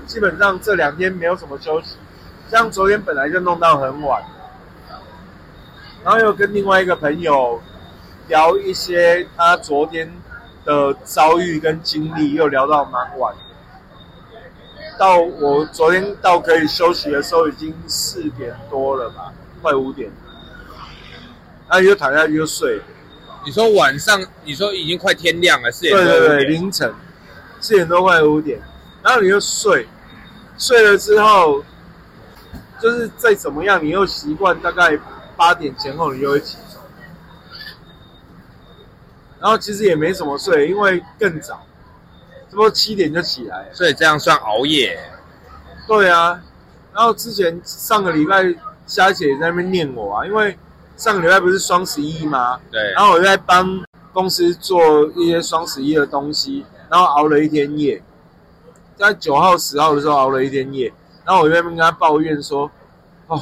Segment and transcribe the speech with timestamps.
[0.00, 1.96] 基本上这两天没有什么休息，
[2.50, 4.22] 像昨天本来就弄到很晚，
[6.04, 7.60] 然后又跟另外一个朋友
[8.28, 10.12] 聊一些他昨天
[10.64, 13.34] 的遭遇跟经历，又聊到蛮晚。
[14.98, 20.10] 到我昨天到可以休息的时候，已经四点多了吧，快五点，
[21.68, 22.80] 然后又躺下去就睡。
[23.46, 26.92] 你说晚上，你说已经快天亮了，四点对多对对，凌晨
[27.60, 28.60] 四点多快五点，
[29.02, 29.86] 然后你就睡，
[30.58, 31.64] 睡了之后，
[32.80, 34.98] 就是再怎么样，你又习惯大概
[35.36, 36.84] 八点前后你就会起床，
[39.40, 43.74] 然后其实也没怎么睡，因为更早，差不多七点就起来了。
[43.74, 44.98] 所以这样算熬夜。
[45.86, 46.40] 对啊，
[46.92, 48.54] 然后之前上个礼拜
[48.86, 50.58] 虾姐在那边念我啊，因为
[50.96, 52.60] 上个礼拜不是双十一吗？
[52.70, 58.02] 对，然后我就在帮公司做一些双十一的东西，然后熬了一天夜，
[58.98, 60.92] 在九号、十号的时候熬了一天夜，
[61.24, 62.70] 然后我就在那边跟他抱怨说，
[63.28, 63.40] 哦，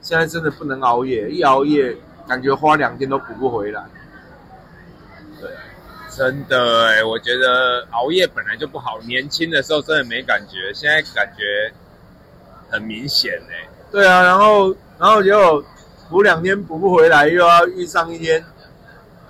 [0.00, 1.96] 现在真的不能熬夜，一熬夜
[2.28, 3.82] 感觉花两天都补不回来。
[6.08, 11.70] 真的哎，我觉得熬夜本来就不好，年轻的时候真的没感觉，现在感觉
[12.70, 13.68] 很明显哎。
[13.90, 15.62] 对啊，然后然后结果
[16.08, 18.42] 补两天补不回来，又要遇上一天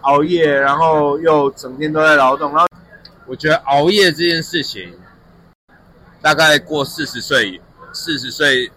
[0.02, 2.68] 熬夜，然后又整天都在劳动，然后
[3.26, 4.92] 我觉得熬夜这件事情，
[6.26, 8.68] 大概过四十岁、四十岁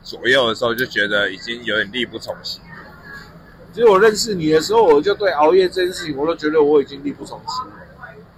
[0.00, 2.62] 左右的时候，就觉得已经有点力不从心。
[3.72, 7.72] 其实我认识你的时候，我就对熬夜这件事情，我都觉得我已经力不从心了。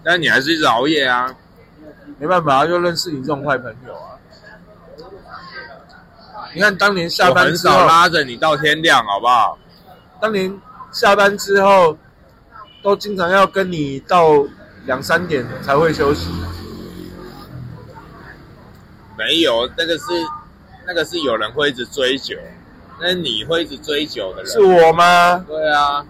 [0.02, 1.36] 但你还是一直熬夜啊？
[2.18, 4.16] 没办法，就认识你这种坏朋友啊。
[6.54, 9.58] 你看当年下班之后，少拉着你到天亮，好不好？
[10.18, 10.58] 当年
[10.90, 11.98] 下班之后，
[12.82, 14.42] 都经常要跟你到
[14.86, 16.30] 两三点才会休息。
[19.20, 20.04] 没有，那个是
[20.86, 22.34] 那个是有人会一直追酒，
[22.98, 24.50] 那你会一直追酒的人。
[24.50, 25.44] 是我吗？
[25.46, 26.02] 对啊，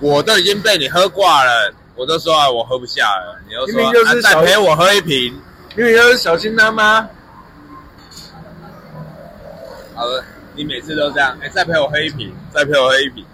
[0.00, 5.40] 我都已经被你喝挂了，我都说啊，我喝不下了，你又说明明就是啊再小陪我喝一瓶。
[5.76, 7.08] 因为就是小心他吗。
[9.94, 10.24] 好了，
[10.56, 13.24] 你每次都这样，哎、再陪我喝一瓶，再陪我喝一瓶，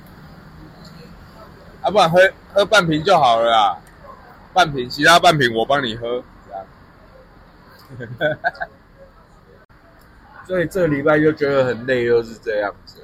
[1.81, 2.21] 啊，不然喝
[2.53, 3.79] 喝半瓶就好了啦，
[4.53, 6.23] 半瓶，其他半瓶我帮你喝。
[10.47, 13.01] 所以这个礼拜就觉得很累，又是这样子。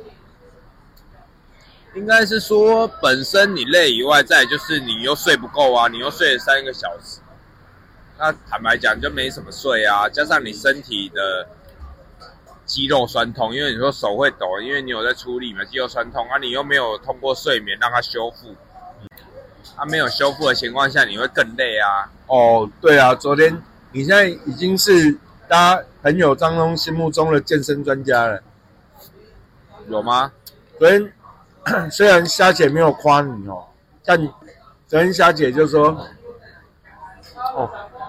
[1.95, 7.21] 应该是说本身你累以外，再就是你又睡不够啊，你又睡了三个小时，
[8.19, 11.49] 那坦白讲就没什么睡啊，加上你身体的
[12.65, 18.55] 肌肉酸痛，因为你说手会抖，因为你有在出力嘛，肌肉酸痛啊，你又没有通过睡眠让它修复，
[19.77, 22.07] 它、没有修复的情况下，你会更累啊。
[22.29, 23.61] 哦，对啊，昨天
[23.93, 25.13] 你现在已经是
[25.49, 28.41] 大家朋友当中心目中的健身专家了。
[29.89, 30.31] 有吗？
[30.79, 31.13] 昨天
[31.91, 33.65] 虽然虾姐没有夸你哦，
[34.05, 34.17] 但
[34.87, 35.89] 昨天虾姐就说，
[37.55, 37.69] 哦，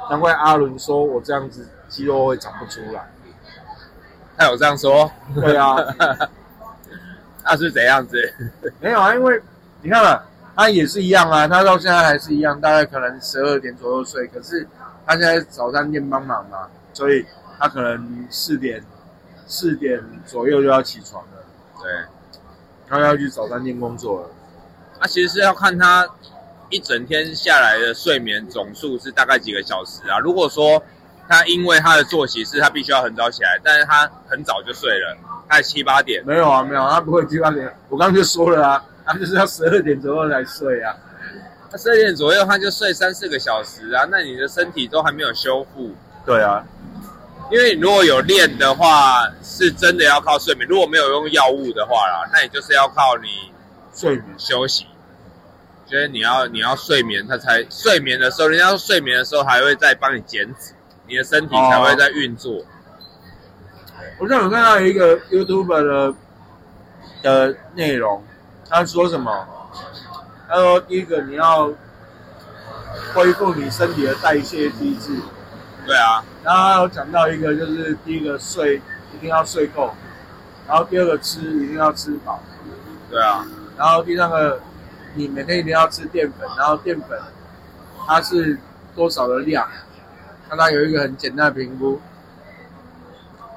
[0.10, 3.10] 难怪阿伦说我这样子肌肉会长不出来。
[4.38, 5.12] 他有这样说？
[5.36, 5.76] 对啊，
[7.44, 8.18] 那是怎样子？
[8.80, 9.42] 没有啊，因为
[9.82, 10.22] 你看嘛，
[10.56, 14.68] 他也是一样啊，他到现在还是一样，大概可能十二点左右睡，可是
[15.12, 17.26] 他现在早餐店帮忙嘛，所以
[17.60, 18.82] 他可能四点
[19.46, 21.44] 四点左右就要起床了，
[21.82, 21.92] 对。
[22.88, 24.30] 他要去早餐店工作了。
[25.02, 26.08] 那、其实是要看他
[26.70, 30.18] 一整天下来的睡眠总数是大概几个小时啊。
[30.20, 30.82] 如果说
[31.28, 35.18] 他因为他的作息是他必须要很早起来，但是他很早就睡了，
[35.50, 40.96] 大概七八点，没有啊，没有，他不会七八点，我刚刚就说了啊，他就是要十二点左右才睡啊。
[41.72, 45.96] 他十二点左右他就睡三四个小时啊，那你的身体都还没有修复。
[46.26, 46.64] 对啊，
[47.50, 53.28] 因为你如果有练的话，是真的要靠睡眠；如果没有用药物的话啦，那你就是要靠你
[53.94, 54.86] 睡眠休息。
[55.88, 60.74] 觉得你要你要睡眠，他才睡眠的时候，人家说睡眠的时候还会再帮你减脂，
[61.08, 62.64] 你的身体才会在运作。
[64.20, 66.14] 我上有看到一个 YouTube 的
[67.22, 68.24] 的内容，
[68.70, 69.48] 他说什么？
[70.52, 71.72] 他说第一个你要
[73.14, 75.16] 恢复你身体的代谢机制，
[75.88, 78.82] 对啊，然后他有讲到一个就是第一个睡
[79.16, 79.92] 一定要睡够，
[80.68, 82.42] 然后第二个吃一定要吃饱，
[83.10, 84.60] 对啊，然后第三个
[85.16, 87.18] 你每天一定要吃淀粉，然后淀粉
[88.06, 88.60] 它是
[88.94, 89.66] 多少的量，
[90.50, 92.02] 看它有一个很简单的评估，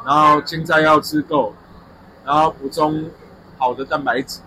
[0.07, 1.57] 然后青菜要吃够，
[2.25, 3.11] 然后补充
[3.59, 4.39] 好的蛋白质。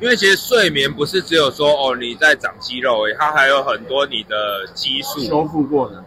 [0.00, 5.20] 因为其实睡眠不是只有说哦你在长肌肉而已，它还有很多你的激素。
[5.20, 6.04] 修复过的。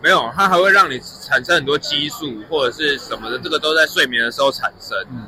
[0.00, 4.96] 没有，它还会让你产生很多激素或者是什么的，这个都在睡眠的时候产生。
[5.10, 5.26] 嗯，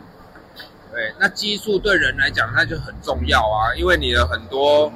[0.93, 4.93] 对，那激素对人来讲，那就很重要啊，因为你的很多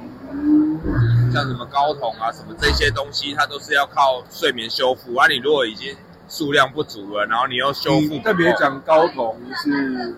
[1.33, 5.27] 像什么睾酮啊，什么这些东西，它都是要靠睡眠修复啊。
[5.27, 5.93] 你如果已经
[6.29, 10.15] 数量不足了，然后你又修复特别够讲睾酮是，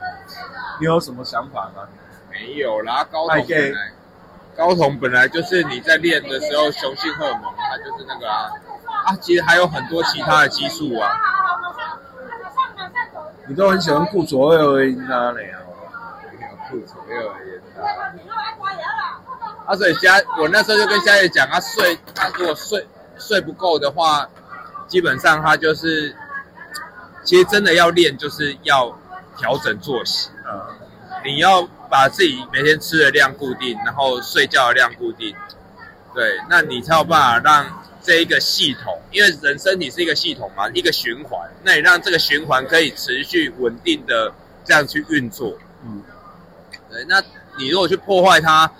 [0.80, 1.82] 你有什么想法吗？
[2.40, 3.92] 没有啦，睾太酮本来
[4.58, 8.52] 睾酮本来就是你在练的时候雄性荷尔蒙，它就是那个啊。
[9.06, 11.12] 啊，其实还有很多其他的激素啊。
[13.48, 15.58] 你都很喜欢顾左右而言他呢啊。
[16.70, 17.82] 顾左右而言他
[19.72, 22.86] 啊，所以家我那时候就跟夏叶讲，他睡他如果睡
[23.18, 24.28] 睡不够的话，
[24.88, 26.16] 基本上他就是，
[27.24, 28.98] 其实真的要练就是要
[29.38, 30.72] 调整作息，啊，
[31.24, 35.36] 你要把自己每天吃的量固定，然后睡觉的量固定，
[36.14, 46.02] 对，那你才有办法让这一个系统，因为人身体是一个系统嘛，一个循环，那你让这个循环可以持续稳定的这样去运作，嗯，
[46.90, 47.22] 对，那
[47.58, 48.72] 你如果去破坏它，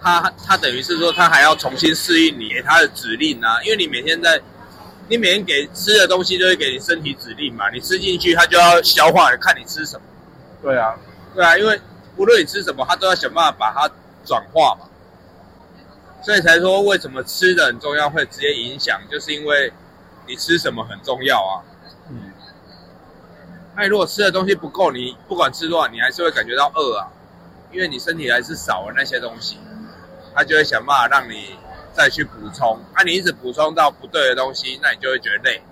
[0.00, 4.40] 它它等于是说它还要重新适应你给它的指令啊，因为你每天在，
[5.08, 10.02] 你每天给吃的东西就会给你身体指令嘛，你吃进去它就要消化，看你吃什么，
[10.62, 10.94] 对啊，
[11.34, 11.80] 对啊，因为
[12.16, 13.94] 无论你吃什么，它都要想办法把它
[14.24, 14.86] 转化嘛，
[16.22, 19.72] 所以才说为什么吃的很重要，会直接影响，就是因为
[20.26, 21.64] 你吃什么很重要啊。
[22.10, 22.32] 嗯，
[23.74, 27.08] 那你如果吃的东西不够，你不管吃多少，你还是会感觉到饿啊，
[27.72, 29.58] 因为你身体还是少了那些东西，
[30.34, 31.56] 它就会想办法让你
[31.92, 32.78] 再去补充。
[32.92, 35.62] 啊，你一直补充到不对的东西，那你就会觉得累，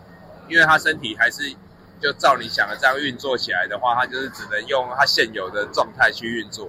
[0.48, 1.54] 因为它身体还是
[2.00, 6.68] 就照你想的这样运作起来的话，它就是只能用它现有的状态去运作。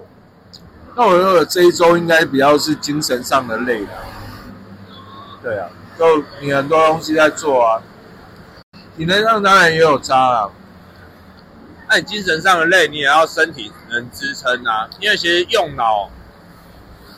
[0.94, 3.92] 那我觉得这一周应该比较是精神上的累的。
[5.42, 5.68] 对啊，
[5.98, 7.80] 就你很多东西在做啊，
[8.96, 10.52] 体能上当然也有差了。
[11.88, 14.88] 那你精神上的累，你也要身体能支撑啊。
[15.00, 16.10] 因为其实用脑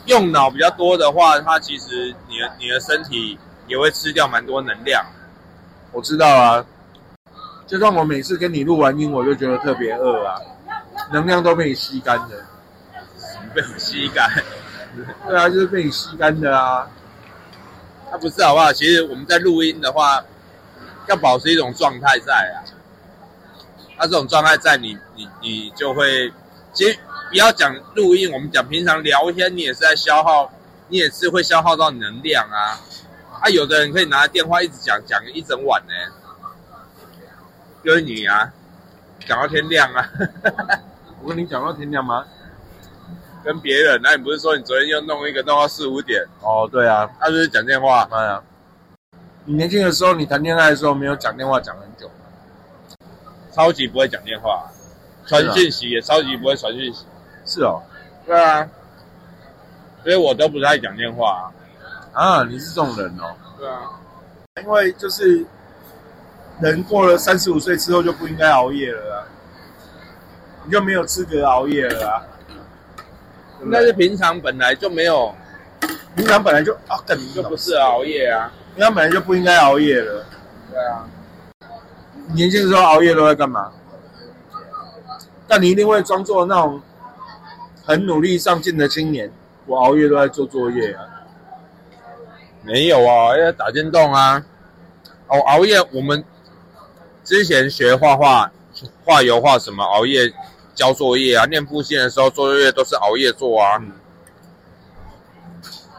[0.05, 3.37] 用脑比较多的话，它其实你的你的身体
[3.67, 5.05] 也会吃掉蛮多能量。
[5.91, 6.65] 我知道啊，
[7.67, 10.39] 就算我每次跟你录完音，我就觉得特别饿啊，
[11.11, 12.45] 能量都被你吸干的。
[13.53, 14.29] 被我吸干。
[15.27, 16.87] 对啊，就是被你吸干的啊。
[18.11, 18.71] 那不是好不好？
[18.71, 20.23] 其实我们在录音的话，
[21.07, 22.61] 要保持一种状态在啊。
[23.97, 26.31] 那这种状态在你，你你就会，
[26.71, 30.51] 其实不要讲录音，我们讲平常聊天，你也是在消耗，
[30.89, 32.79] 你也是会消耗到能量啊。
[33.41, 35.93] 啊，有的人可以拿着电话一直讲讲一整晚呢，
[37.85, 38.51] 就是你啊，
[39.27, 40.09] 讲到天亮啊。
[41.21, 42.25] 我跟你讲到天亮吗？
[43.43, 46.23] 跟别人，那你不是说你昨天又弄一个弄到四五点？
[46.41, 48.41] 哦，对啊，他就是讲电话，哎呀，
[49.45, 52.09] 你年轻的时候，你谈恋爱的时候没有讲电话讲很久。
[53.51, 54.65] 超级不会讲电话，
[55.27, 57.05] 传讯息也超级不会传讯息。
[57.45, 57.83] 是哦，
[58.25, 58.67] 对啊，
[60.03, 61.53] 所以我都不太讲电话、
[62.13, 63.35] 啊，你是这种人哦。
[63.59, 63.91] 对啊，
[64.63, 65.45] 因为就是
[66.61, 69.27] 人过了三十五岁之后就不应该熬夜了啊，
[70.63, 72.23] 你就没有资格熬夜了啊。
[73.59, 75.33] 对不对应该是平常本来就没有，
[76.15, 78.51] 平常本来就啊，根本就不是熬夜啊。
[78.73, 80.25] 平常本来就不应该熬夜了。
[80.71, 81.07] 对啊，
[82.33, 83.71] 年轻的时候熬夜都在干嘛？
[85.47, 86.81] 但你一定会装作那种
[87.83, 89.31] 很努力上进的青年。
[89.67, 91.03] 我熬夜都在做作业啊。
[92.61, 94.43] 没有啊，要打电动啊。
[95.27, 96.23] 哦，熬夜我们
[97.25, 98.51] 之前学画画、
[99.03, 100.31] 画油画什么，熬夜
[100.75, 103.77] 交作业啊，念复线的时候做作业都是熬夜做啊。
[103.81, 103.91] 嗯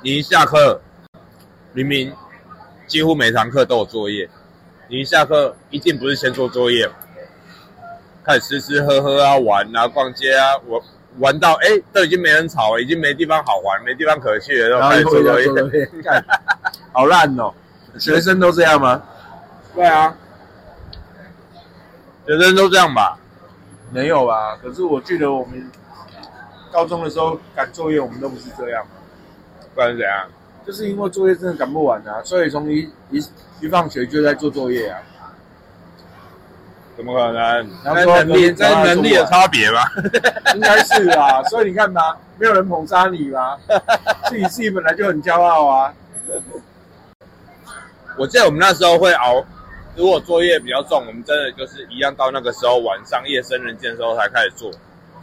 [0.02, 0.80] 你一下课，
[1.72, 2.12] 明明
[2.86, 4.28] 几乎每堂课都有作业，
[4.88, 6.88] 你一下课一定不是先做作业，
[8.22, 10.80] 开始吃吃喝喝啊、玩啊、逛街啊，我
[11.18, 15.48] 玩到哎都已经没人吵了，已经没地方好玩，没地方可去了，然后开始做作业。
[16.92, 17.52] 好烂哦！
[17.98, 19.02] 学生都这样吗？
[19.74, 20.16] 对啊，
[22.26, 23.18] 学生都这样吧？
[23.90, 24.56] 没有吧？
[24.62, 25.70] 可是我记得我们
[26.72, 28.84] 高中的时候赶作业，我们都不是这样，
[29.74, 30.26] 不然是怎样？
[30.66, 33.24] 就是因为作业真的赶不完啊，所以从一一
[33.60, 34.98] 一放学就在做作业啊。
[36.96, 37.70] 怎么可能？
[37.84, 39.92] 那能力，等那能力有差别吧？
[40.54, 43.56] 应该是啊， 所以你看吧，没有人捧杀你吧？
[44.24, 45.94] 自己自己本来就很骄傲啊。
[48.18, 49.44] 我记得我们那时候会熬，
[49.96, 54.70] 如果作业比较重，我们真的就是一样到那个时候晚上夜深人静的时候才开始做。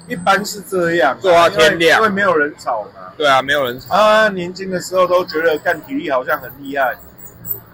[0.08, 3.13] 一般是这样啊，做到天亮因为因为没有人吵嘛。
[3.15, 3.96] 对啊，没有人吵。
[3.96, 6.96] 啊，年轻的时候都觉得干体力好像很厉害，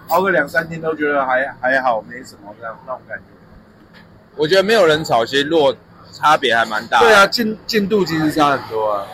[0.08, 3.24] 熬个两三天都觉得还还好，没什么这样那种感觉。
[4.36, 5.74] 我觉得没有人吵，其实落
[6.12, 7.00] 差别还蛮大。
[7.00, 9.06] 对啊，，进进度其实差很多啊。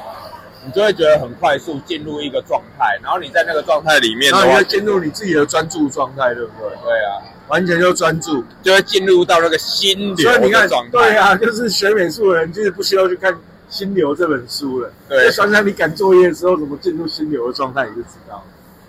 [0.66, 6.68] 你就会觉得很快速进入一个状态，然后你在那个状态里面然后你会，进入你自己的专注状态，对不对？
[6.82, 8.42] 对啊，完全就专注。
[8.64, 10.90] 就会进入到那个心流所以你看的状，态。
[10.90, 13.32] 对啊，就是学美术的人，就是不需要去看
[13.70, 14.90] 《心流》这本书了。
[15.08, 18.42] 对就想想你赶作业的时候怎么进入心流的状态，你就知道了。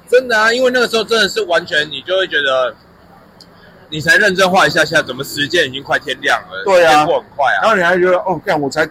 [0.09, 2.73] 真的啊，因为那个时候真的是完全，你就会觉得，
[3.89, 6.63] 你才认真画一下下，怎么时间已经快天亮了？
[6.65, 7.61] 对啊过很快啊。
[7.61, 8.89] 然后你还觉得哦，干我才，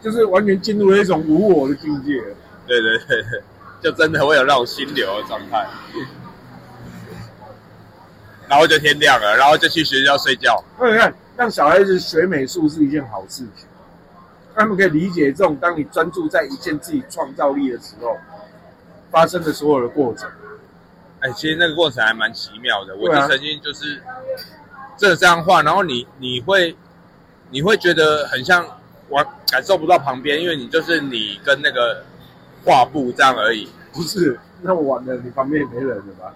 [0.00, 2.36] 就是完全进入了一种无我的境界了。
[2.66, 3.42] 对对对对，
[3.82, 5.66] 就真的会有那种心流的状态。
[8.48, 10.62] 然后就天亮了，然后就去学校睡觉。
[10.78, 13.68] 那你看，让小孩子学美术是一件好事情，
[14.56, 18.16] 他们可以理解这种当你专注在一件自己创造力的时候
[19.10, 20.28] 发生的所有的过程。
[21.20, 22.96] 哎，其实那个过程还蛮奇妙的。
[22.96, 24.02] 我就曾经就是
[24.98, 26.76] 这样画，然后你你会
[27.50, 28.66] 你会觉得很像
[29.10, 32.02] 我感受不到旁边，因为你就是你跟那个
[32.64, 33.68] 画布这样而已。
[33.92, 36.32] 不是，那么晚了，你旁边也没人了吧？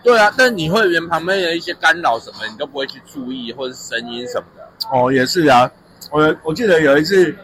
[0.00, 4.68] 对啊，但你会连旁边的一些干扰什么，你都不会去注意，或者声音什么的。
[4.92, 5.68] 哦，也是啊，
[6.12, 7.34] 我我记得有一次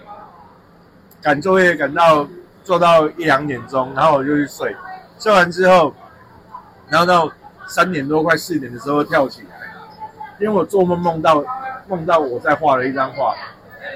[1.20, 2.26] 赶作业赶到
[2.62, 4.74] 做到一两点钟，然后我就去睡，
[5.18, 5.92] 睡完之后，
[6.88, 7.30] 然后到
[7.66, 9.74] 三点多快四点的时候跳起来，
[10.38, 11.44] 因为我做梦梦到
[11.88, 13.34] 梦到我在画了一张画，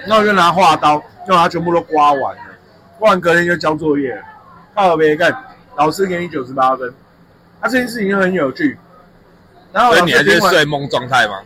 [0.06, 2.42] 然后我就拿画刀就把它全部都刮完了，
[2.98, 4.22] 刮完隔天就交作业了，
[4.74, 5.36] 靠别干，
[5.76, 6.88] 老师给你九十八分，
[7.60, 8.78] 啊这件事情就很有趣，
[9.72, 11.40] 然后所以你还是睡梦状态吗？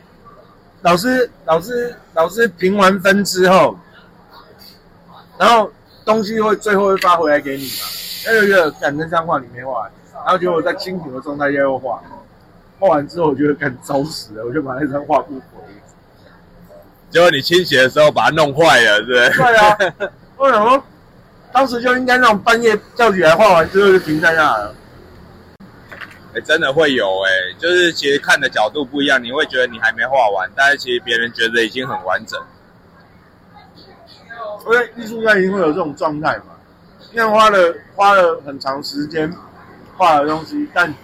[0.82, 3.78] 老师老师老师评完分之后，
[5.38, 5.70] 然后
[6.04, 7.86] 东西会最后会发回来给你嘛？
[8.26, 12.02] 那就觉得赶那张画你没画完，然后结果在清醒的状态下又画，
[12.78, 15.42] 画完之后我觉得赶糟死了，我就把那张画不回。
[17.12, 19.36] 结果你清洗的时候把它弄坏了，对不对？
[19.36, 19.76] 对啊，
[20.38, 20.82] 为什么，
[21.52, 24.74] 当时就应该那种半夜叫起来画完之后就停在那了。
[26.34, 32.40] 哎、真的会有哎、就是其实看的角度不一样，你会觉得你还没画完，但是其实别人觉得已经很完整。
[34.64, 36.54] 因为艺术家一定会有这种状态嘛，
[37.12, 39.30] 因为花了花了很长时间
[39.98, 40.94] 画的东西，但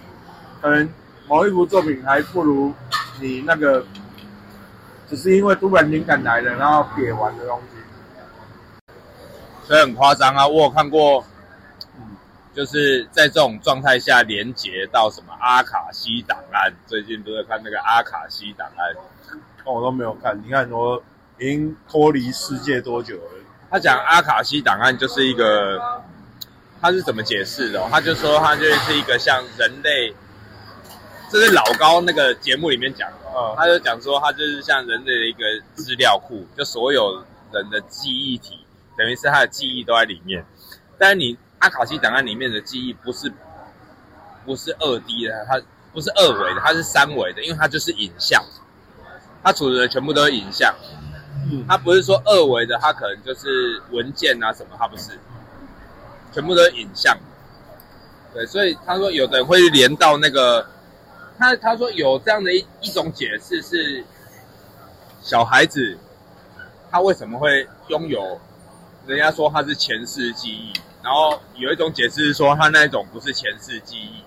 [0.59, 0.89] 可能
[1.27, 2.73] 某一幅作品还不如
[3.21, 3.85] 你那个
[5.09, 8.93] 只是因为突然灵感来了，然后写完的东西。
[9.65, 10.47] 所以很夸张啊！
[10.47, 11.23] 我有看过，
[11.97, 12.17] 嗯，
[12.55, 16.73] 就是在这种状态下连接到什么阿卡西档案。
[16.87, 18.95] 最近不是看那个阿卡西档案，
[19.65, 21.01] 哦，我都没有看，你看我
[21.37, 23.31] 已经脱离世界多久了？
[23.69, 25.79] 他讲阿卡西档案就是一个，
[26.81, 30.11] 他是怎么解释的哦、他就说他就是一个像人类，
[31.29, 35.43] 这是老高那个节目里面讲的哦，嗯他就讲说他就是像人类的一个
[35.75, 38.65] 资料库，就所有人的记忆体，
[38.97, 40.43] 等于是他的记忆都在里面。
[40.97, 43.31] 但是你阿卡西档案里面的记忆不是
[44.45, 45.61] 不是二 D 的，它
[45.93, 48.43] 不是二维的，它是三维的，因为它就是影像，
[49.43, 50.73] 它储存的全部都是影像。
[51.51, 55.17] 嗯，它不是说二维的，它可能就是文件啊什么，它不是，
[56.33, 57.17] 全部都是影像。
[58.33, 60.65] 对，所以他说有的人会连到那个，
[61.39, 64.03] 他他说有这样的一一种解释是，
[65.21, 65.97] 小孩子
[66.91, 68.39] 他为什么会拥有，
[69.07, 74.21] 人家说他是前世记忆，然后有一种解释是说他那一种不是前世记忆，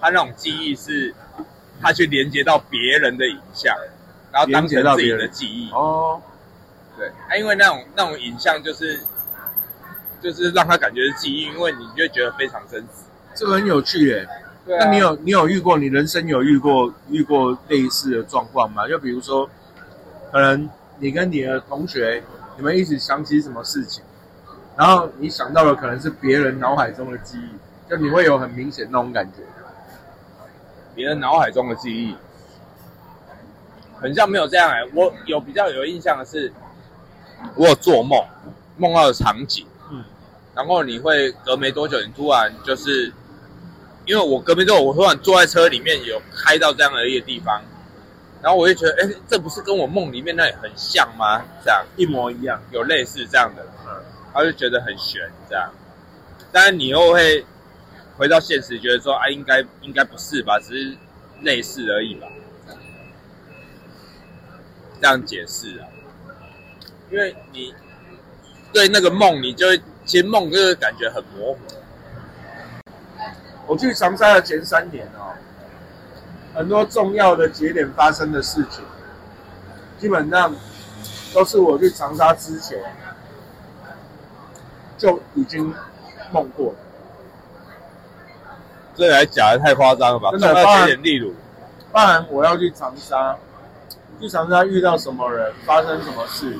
[0.00, 1.14] 他那种记忆是
[1.82, 3.76] 他去连接到别人的影像，
[4.32, 5.70] 然后当成自己的记忆。
[5.72, 6.22] 哦，
[6.96, 8.98] 对，啊，因为那种那种影像就是
[10.22, 13.04] 就是让他感觉是记忆，因为你就觉得非常真实。
[13.34, 14.26] 这个很有趣耶。
[14.66, 18.88] 对那你有你有遇过你人生有遇过遇过类似的状况吗？
[18.88, 19.48] 就比如说，
[20.32, 20.68] 可能
[20.98, 22.22] 你跟你的同学，
[22.56, 24.02] 你们一起想起什么事情，
[24.76, 29.42] 然后你想到的可能是别人脑海中的记忆，就你会有很明显那种感觉。
[30.94, 32.16] 别人脑海中的记忆，
[34.00, 36.52] 很像没有这样哎、我有比较有印象的是，
[37.56, 38.24] 我有做梦，
[38.76, 40.04] 梦到的场景，嗯，
[40.54, 43.12] 然后你会隔没多久，你突然就是，
[44.06, 47.62] 因为我隔没多久，我突然坐在车里面有开到这样的一个地方，
[48.42, 51.42] 然后我就觉得，哎、这不是跟我梦里面那里很像吗？
[51.64, 51.84] 这样。
[51.96, 52.60] 一模一样。
[52.70, 53.50] 有类似这样。
[53.56, 55.72] 的，嗯，他就觉得很悬这样，
[56.52, 57.44] 但是你又会
[58.16, 60.96] 回到现实，觉得说啊，应该应该不是吧，只是
[61.40, 62.26] 类似而已吧，
[65.00, 65.88] 这样解释啊，
[67.10, 67.74] 因为你
[68.72, 71.60] 对那个梦，你就会其实梦就是感觉很模糊，
[73.66, 75.32] 我去长沙的前三年哦，
[76.54, 78.84] 很多重要的节点发生的事情，
[79.98, 80.54] 基本上
[81.32, 82.78] 都是我去长沙之前
[84.98, 85.74] 就已经
[86.30, 86.74] 梦过了。
[88.94, 90.30] 这还假的太夸张了吧？
[90.30, 91.34] 真的重要节点例如，
[91.92, 93.36] 当然，我要去长沙，
[94.20, 96.56] 去长沙遇到什么人，发生什么事，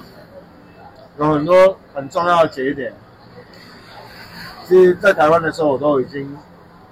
[1.18, 2.92] 有很多很重要的节点。
[4.66, 6.36] 其实，在台湾的时候，我都已经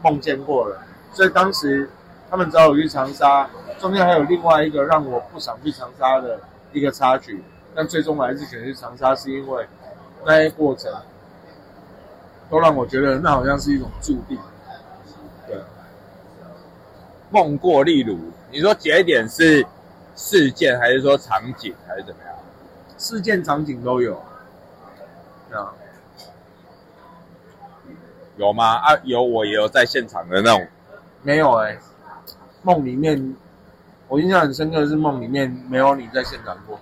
[0.02, 0.82] 梦见过了。
[1.12, 1.88] 所以当时
[2.30, 6.40] 他们找我去长沙，中间还有另外一个让我不想去长沙的
[6.72, 7.42] 一个插曲，
[7.74, 9.66] 但最终我还是选去长沙，是因为
[10.24, 10.92] 那些过程
[12.50, 14.38] 都让我觉得那好像是一种注定。
[15.46, 15.56] 对。
[17.30, 18.18] 梦过例如，
[18.50, 19.66] 你说节点是
[20.14, 22.34] 事件，还是说场景，还是怎么样？
[22.98, 24.14] 事件场景都有。
[25.50, 25.74] 啊，
[28.36, 28.76] 有吗？
[28.76, 30.66] 啊，有，我也有在现场的那种。
[31.22, 31.78] 没有哎、
[32.62, 33.36] 梦里面
[34.08, 36.80] 我印象很深刻的是梦里面没有你在现场过，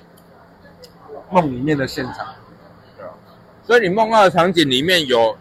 [1.30, 2.34] 梦里面的现场，
[2.96, 3.10] 对啊，
[3.66, 5.36] 所以你梦到的场景里面有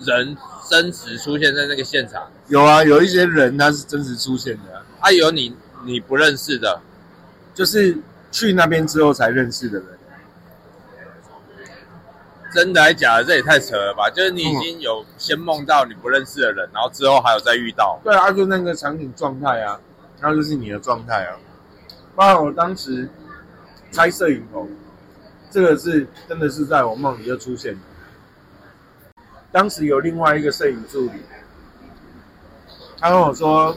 [0.00, 0.36] 人
[0.68, 6.80] 真实出现在那个现场，有啊，有一些人他是真实出现的啊、啊，有你你不认识的，
[7.54, 7.96] 就是
[8.30, 9.97] 去那边之后才认识的人。
[12.52, 13.24] 真的还假的？
[13.24, 14.08] 这也太扯了吧！
[14.10, 19.78] 就是你已经有先梦到你不认识的人，然后之后还有再遇到，对啊，就那个场景状态啊，
[20.20, 21.36] 然后就是你的状态啊。
[22.14, 23.08] 包括我当时
[23.92, 24.68] 拆摄影棚，
[25.50, 27.78] 这个是真的是在我梦里就出现。
[29.52, 31.22] 当时有另外一个摄影助理，
[32.98, 33.76] 他跟我说，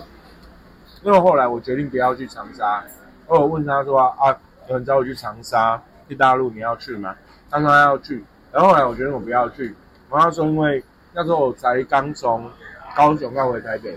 [1.04, 2.84] 因为后来我决定不要去长沙，
[3.28, 7.16] 我问他说啊，有人找我去长沙，去大陆，你要去吗？
[7.50, 9.76] 他说他要去，然后后来我决定我不要去，
[10.10, 10.84] 然后他说因为
[11.14, 12.50] 那时候我才刚从
[12.96, 13.92] 高雄要回台北，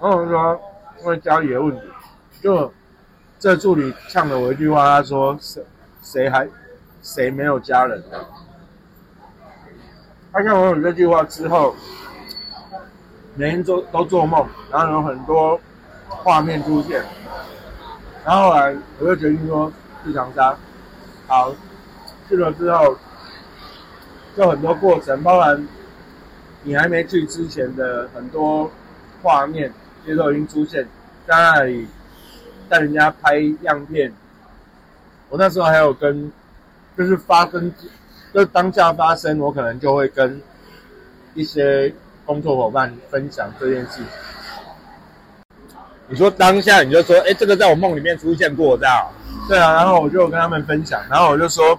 [0.00, 0.60] 然后我说
[1.00, 1.82] 因为家里的问题，
[2.40, 2.72] 就
[3.38, 5.64] 这助理呛了我一句话，他说谁
[6.02, 6.48] 谁还
[7.02, 8.02] 谁没有家人？
[10.32, 11.74] 他看我有这句话之后，
[13.36, 15.60] 每天做都做梦，然后有很多
[16.08, 17.04] 画面出现，
[18.24, 19.72] 然后后来我就决定说
[20.04, 20.56] 去长沙，
[21.26, 21.52] 好，
[22.28, 22.96] 去了之后，
[24.36, 25.66] 就很多过程，包含
[26.62, 28.70] 你还没去之前的很多
[29.22, 29.72] 画面，
[30.04, 30.86] 其实都已经出现
[31.26, 31.86] 在那里，
[32.68, 34.12] 带人家拍样片。
[35.28, 36.30] 我那时候还有跟，
[36.96, 37.72] 就是发生，
[38.32, 40.40] 就是当下发生，我可能就会跟
[41.34, 41.92] 一些
[42.24, 44.04] 工作伙伴分享这件事情。
[46.08, 49.10] 你说当下你就说，哎，这个在我梦里面出现过，这样。
[49.48, 51.78] 对啊，然后我就跟他们分享，然后我就说，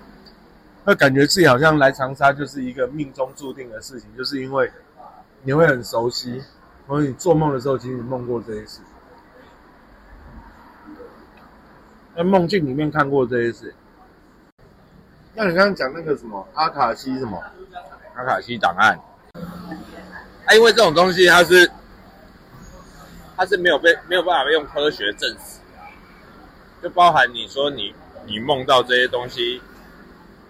[0.89, 4.71] 那感觉自己好像来长沙就是一个命中注定的事情，就是因为
[5.43, 6.35] 你会很熟悉，
[6.87, 8.79] 然后你做梦的时候，其实你梦过这些事，
[12.15, 13.75] 在梦境里面看过这些事。
[15.33, 17.43] 那你刚刚讲那个什么阿卡西什么，
[18.15, 18.97] 阿卡西档案。
[20.45, 21.69] 啊，因为这种东西它是
[23.35, 25.59] 它是没有被没有办法用科学证实，
[26.81, 27.93] 就包含你说你
[28.25, 29.61] 你梦到这些东西，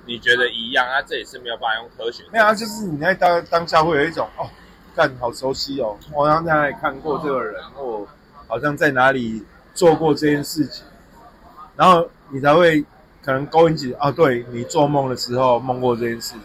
[0.07, 2.23] 你觉得一样，那这也是没有办法用科学。
[2.31, 4.49] 没有啊，就是你在当当下会有一种哦，
[4.95, 8.07] 干好熟悉哦，我好像在哪里看过这个人，或
[8.47, 9.43] 好像在哪里
[9.73, 10.85] 做过这件事情，
[11.75, 12.81] 然后你才会
[13.21, 16.41] 可能勾引起啊，对你做梦的时候梦过这件事情，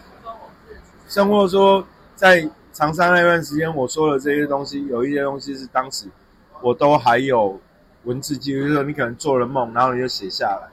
[1.07, 6.07] 像或者说在长沙那段时间我说的这些东西，有一些东西是当时
[6.61, 7.59] 我都还有
[8.03, 10.72] 文字记录，就是说你可能做了梦，然后你就写下来，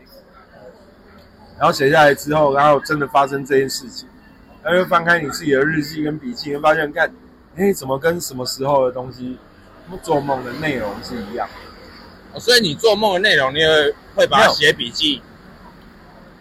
[1.61, 4.09] 然后写下来之后，然后真的发生这件事情。
[4.63, 7.13] 然后又翻开你自己的日记跟笔记，会发现看，
[7.57, 9.39] 哎，怎么跟什么时候的东西
[10.03, 11.55] 做梦的内容是一样的？
[12.33, 15.21] 哦所以你做梦的内容，你也会会把写笔记。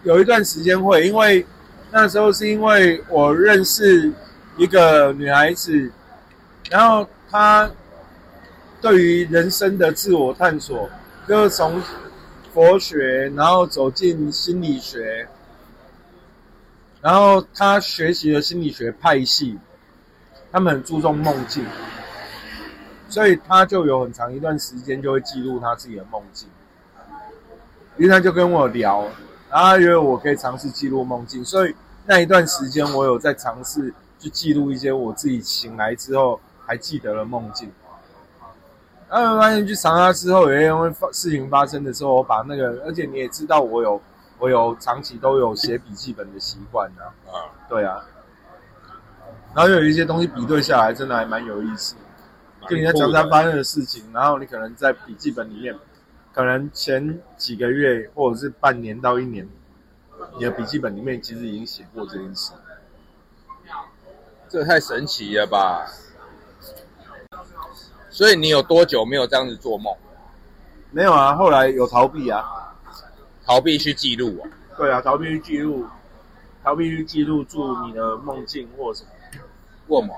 [0.04, 1.46] 有一段时间会，因为
[1.90, 4.10] 那时候是因为我认识
[4.56, 5.90] 一个女孩子，
[6.70, 7.70] 然后她
[8.80, 10.88] 对于人生的自我探索，
[11.28, 11.82] 就是从
[12.60, 15.26] 佛学，然后走进心理学，
[17.00, 19.58] 然后他学习了心理学派系，
[20.52, 21.64] 他们很注重梦境，
[23.08, 26.50] 所以他就有很长一段时间就会记录他自己的梦境。
[27.96, 29.04] 于是他就跟我聊，
[29.48, 37.72] 然后她觉得我可以尝试记录梦境，所以那一段时间我有在尝试去记录一些我自己醒来之后还记得的梦境。
[39.10, 44.00] 然后发现去长沙之后，有一些会发事情发生的时候，我把那个，而且你也知道我有
[44.38, 48.04] 我有长期都有写笔记本的习惯啊，啊，对啊，
[49.54, 51.96] 然后又有一些东西比对下来，真的还蛮有意思。
[52.68, 55.74] 跟你在常常发生的事情，然后你可能在笔记本里面，
[56.32, 59.48] 可能前几个月或者是半年到一年，
[60.38, 62.52] 你的笔记本里面其实已经写过这件事。
[64.48, 65.86] 这太神奇了吧！
[68.20, 69.96] 所以你有多久没有这样子做梦？
[70.90, 72.44] 没有啊，后来有逃避啊，
[73.46, 74.44] 逃避去记录啊。
[74.76, 75.86] 对啊，逃避去记录，
[76.62, 79.08] 逃避去记录住你的梦境或什么。
[79.88, 80.16] 过吗？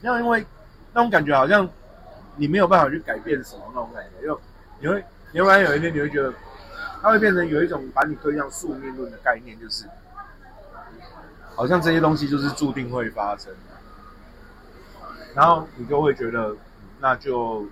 [0.00, 0.46] 没有，因为
[0.94, 1.68] 那种感觉好像
[2.36, 4.40] 你没有办法去改变什么那种感觉，就
[4.80, 6.32] 你会，你会发现有一天你会觉得，
[7.02, 9.84] 它会变成有一种把你推向宿命论的概念，就是
[11.54, 13.52] 好像这些东西就是注定会发生，
[15.38, 16.52] 然后你就会觉得
[16.98, 17.64] 那就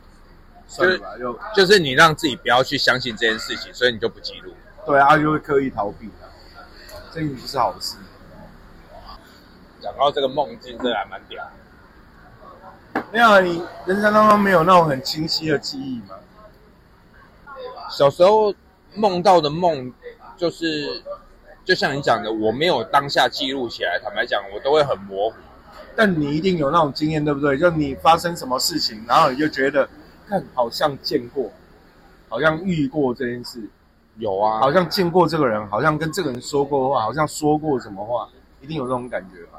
[0.69, 4.55] 算了吧，就就是你让自己不要去相信这件事情，所以你就不记录。
[4.87, 6.09] 对啊，就会刻意逃避，
[7.13, 7.97] 这也不是好事。
[9.81, 11.45] 讲到这个梦境，这还蛮屌。
[13.11, 16.15] 没有，你人生当中没有那种很清晰的记忆吗？
[17.91, 18.55] 小时候
[18.95, 19.93] 梦到的梦，
[20.37, 21.03] 就是
[21.65, 23.99] 就像你讲的，我没有当下记录起来。
[23.99, 25.37] 坦白讲，我都会很模糊。
[25.97, 27.57] 但你一定有那种经验，对不对？
[27.57, 29.89] 就你发生什么事情，然后你就觉得，
[30.29, 31.51] 看好像见过，
[32.29, 33.61] 好像遇过这件事，
[34.19, 38.29] 有啊，好像见过这个人，好像跟这个人说过话，好像说过什么话，
[38.61, 39.59] 一定有这种感觉吧？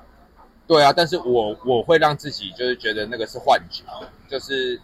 [0.67, 3.84] 对啊，但是我我会让自己就是觉得那个是幻觉，
[4.28, 4.80] 就是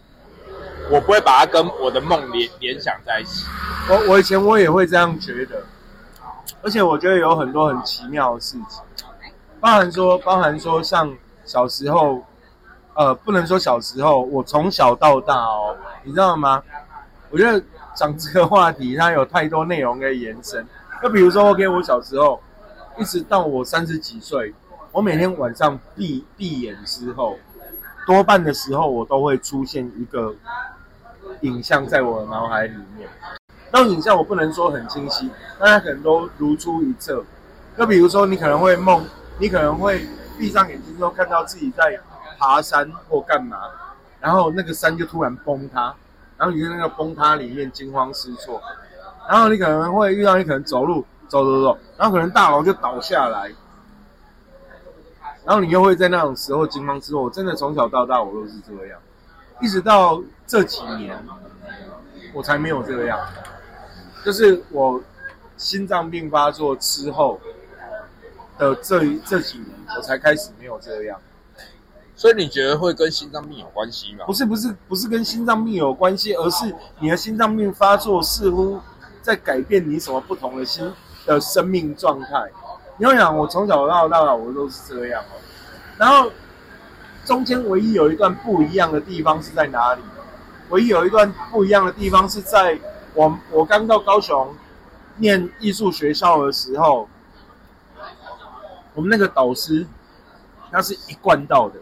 [0.90, 3.44] 我不会把它跟我的梦联联想在一起。
[3.90, 5.62] 我我以前我也会这样觉得，
[6.62, 8.82] 而且我觉得有很多很奇妙的事情，
[9.60, 12.22] 包含说包含说像小时候，
[12.94, 16.62] 呃，不能说小时候，我从小到大哦，你知道吗？
[17.30, 17.62] 我觉得
[17.94, 20.66] 讲这个话题，它有太多内容可以延伸。
[21.02, 22.40] 就比如说，OK，我小时候
[22.96, 24.54] 一直到我三十几岁。
[24.92, 27.36] 我每天晚上闭闭眼之后，
[28.06, 30.32] 多半的时候我都会出现一个
[31.40, 33.08] 影像在我的脑海里面。
[33.72, 35.28] 那种影像我不能说很清晰，
[35.58, 37.24] 但它可能都如出一辙。
[37.76, 39.04] 就比如说，你可能会梦，
[39.38, 40.06] 你可能会
[40.38, 41.98] 闭上眼睛之后看到自己在
[42.38, 43.58] 爬山或干嘛，
[44.20, 45.94] 然后那个山就突然崩塌，
[46.36, 48.60] 然后你在那个崩塌里面惊慌失措。
[49.28, 53.50] 然后你可能会遇到你可能走路走走走，然后可能大楼就倒下来。
[55.44, 57.22] 然后你又会在那种时候惊慌失措。
[57.22, 58.98] 我真的从小到大我都是这样，
[59.60, 61.16] 一直到这几年，
[62.34, 63.18] 我才没有这样。
[64.24, 65.00] 就是我
[65.56, 67.38] 心脏病发作之后
[68.58, 71.20] 的这这几年，我才开始没有这样。
[72.16, 74.24] 所以你觉得会跟心脏病有关系吗？
[74.26, 78.78] 不是，不是，不是跟心脏病有关系，而是你的心脏病发作似乎
[79.20, 80.92] 在改变你什么不同的心
[81.26, 82.50] 的生命状态。
[82.96, 85.34] 你要想，我从小到大，我都是这样哦。
[85.98, 86.30] 然后
[87.24, 90.02] 中间唯一有一段不一样的地方是在哪里？
[90.70, 92.78] 唯一有一段不一样的地方是在
[93.12, 94.54] 我我刚到高雄
[95.16, 97.08] 念艺术学校的时候，
[98.94, 99.86] 我们那个导师
[100.70, 101.80] 他是一贯道的，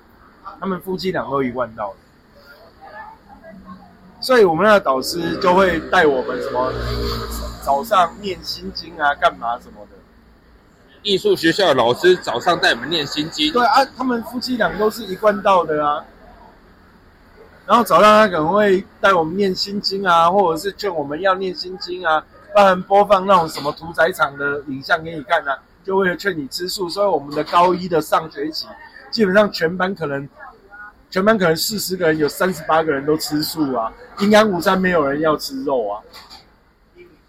[0.59, 1.97] 他们夫妻俩都一贯道的，
[4.21, 6.73] 所以我们那个导师就会带我们什么
[7.63, 9.97] 早上念心经啊，干嘛什么的。
[11.03, 13.53] 艺术学校的老师早上带我们念心经。
[13.53, 16.05] 对啊，他们夫妻俩都是一贯道的啊。
[17.67, 26.89] 然后早上他可能会带我们念心经啊，或者是劝我们要念心经啊，不然播放那种什么屠宰场的影像给你看啊，就为了劝你吃素。
[26.89, 28.67] 所以我们的高一的上学期，
[29.11, 30.29] 基本上全班可能
[31.11, 36.01] 全班可能四十个人有三十八个人都吃素啊，营养午餐没有人要吃肉啊。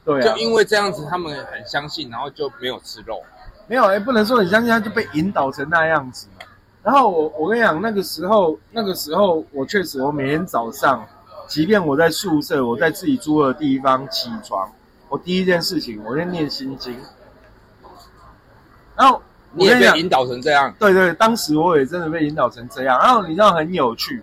[0.06, 3.22] 对啊，就因为这样子，他们很相信，然后就没有吃肉。
[3.68, 6.46] 没有，哎，不能说很相信，他就被引导成那样子嘛。
[6.84, 11.08] 然后我，我跟你讲，那个时候，那个时候，我确实，我每天早上，
[11.48, 14.70] 即便我在宿舍，我在自己租的地方起床，
[15.08, 16.98] 我第一件事情，我在念心经。
[18.96, 20.74] 然后你也被引导成这样？
[20.80, 23.00] 对对，当时我也真的被引导成这样。
[23.00, 24.22] 然后你知道很有趣，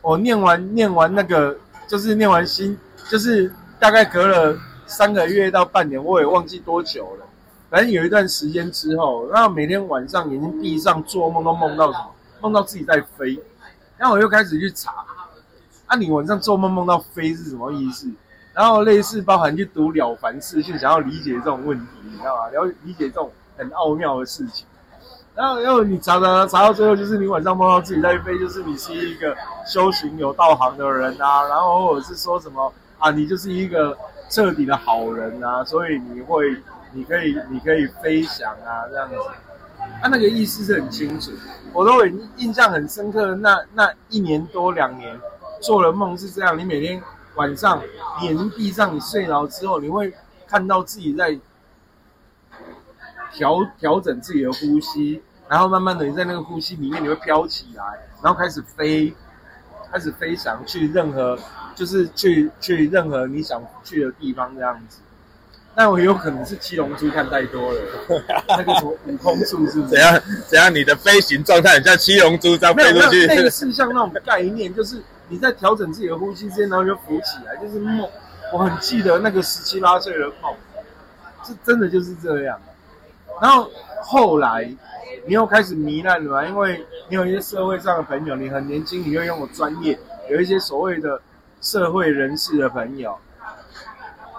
[0.00, 1.56] 我念完念完那个，
[1.86, 2.78] 就是念完心，
[3.10, 7.26] 就是大概隔了三个月到半年，我也忘记多久了。
[7.70, 12.10] 反正有一段时间之后，然后每天晚上眼睛闭上做梦都梦到什么？
[12.40, 13.40] 梦到自己在飞。
[13.96, 14.92] 然后我又开始去查，
[15.86, 18.08] 啊，你晚上做梦梦到飞是什么意思？
[18.54, 22.48] 然后类似包含去读《了凡四训》，想要理解这种问题，你知道吗？
[22.50, 24.66] 了理解这种很奥妙的事情。
[25.34, 29.36] 然后，然后你查查查到最后，就是你晚上梦到自己在飞，就是你是一个
[29.66, 31.48] 修行有道行的人啊。
[31.48, 33.96] 然后或者是说什么啊，你就是一个
[34.28, 36.56] 彻底的好人啊，所以你会。
[36.94, 39.14] 你可以，你可以飞翔啊，这样子。
[40.02, 41.30] 他那个意思是很清楚，
[41.72, 45.18] 我都很印象很深刻的那那一年多两年
[45.62, 47.02] 做的梦是这样，你每天
[47.34, 47.82] 晚上
[48.20, 50.12] 你眼睛闭上，你睡着之后，你会
[50.46, 51.38] 看到自己在
[53.32, 57.84] 调调整自己的呼吸，然后慢慢的你在那个呼吸里面你会飘起来，
[58.22, 59.14] 然后开始飞，
[59.90, 61.38] 开始飞翔去任何
[61.74, 64.98] 就是去去任何你想去的地方这样子。
[65.74, 67.80] 那我有可能是七龙珠看太多了，
[68.46, 69.98] 那个什么悟空术是不是怎？
[69.98, 70.74] 样怎样？
[70.74, 78.08] 你的飞行状态很像七龙珠这样飞出去，类似像那种概念，就是你在调整自己的呼吸之间，然后就浮起来，就是梦。
[78.52, 80.54] 我很记得那个十七八岁的梦，
[81.42, 82.58] 是真的就是这样。
[83.40, 83.70] 然后
[84.02, 84.64] 后来
[85.26, 91.20] 你又开始糜烂了嘛，因为你有一些社会上的朋友，你很年轻，你又拥有专业，有一些所谓的
[91.62, 93.16] 社会人士的朋友。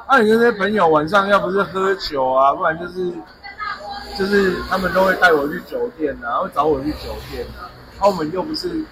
[0.05, 3.11] 啊，你这些朋友晚上要不是喝酒啊，不然就是
[4.15, 7.71] 就是他们都会带我去酒店啊，会找我去酒店啊。
[7.99, 8.83] 啊，我们又不是，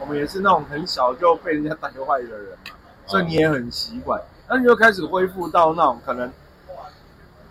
[0.00, 4.20] 我们也是那种很小就被人家带坏的人嘛，所以你也很习惯。
[4.48, 6.30] 那你就开始恢复到那种可能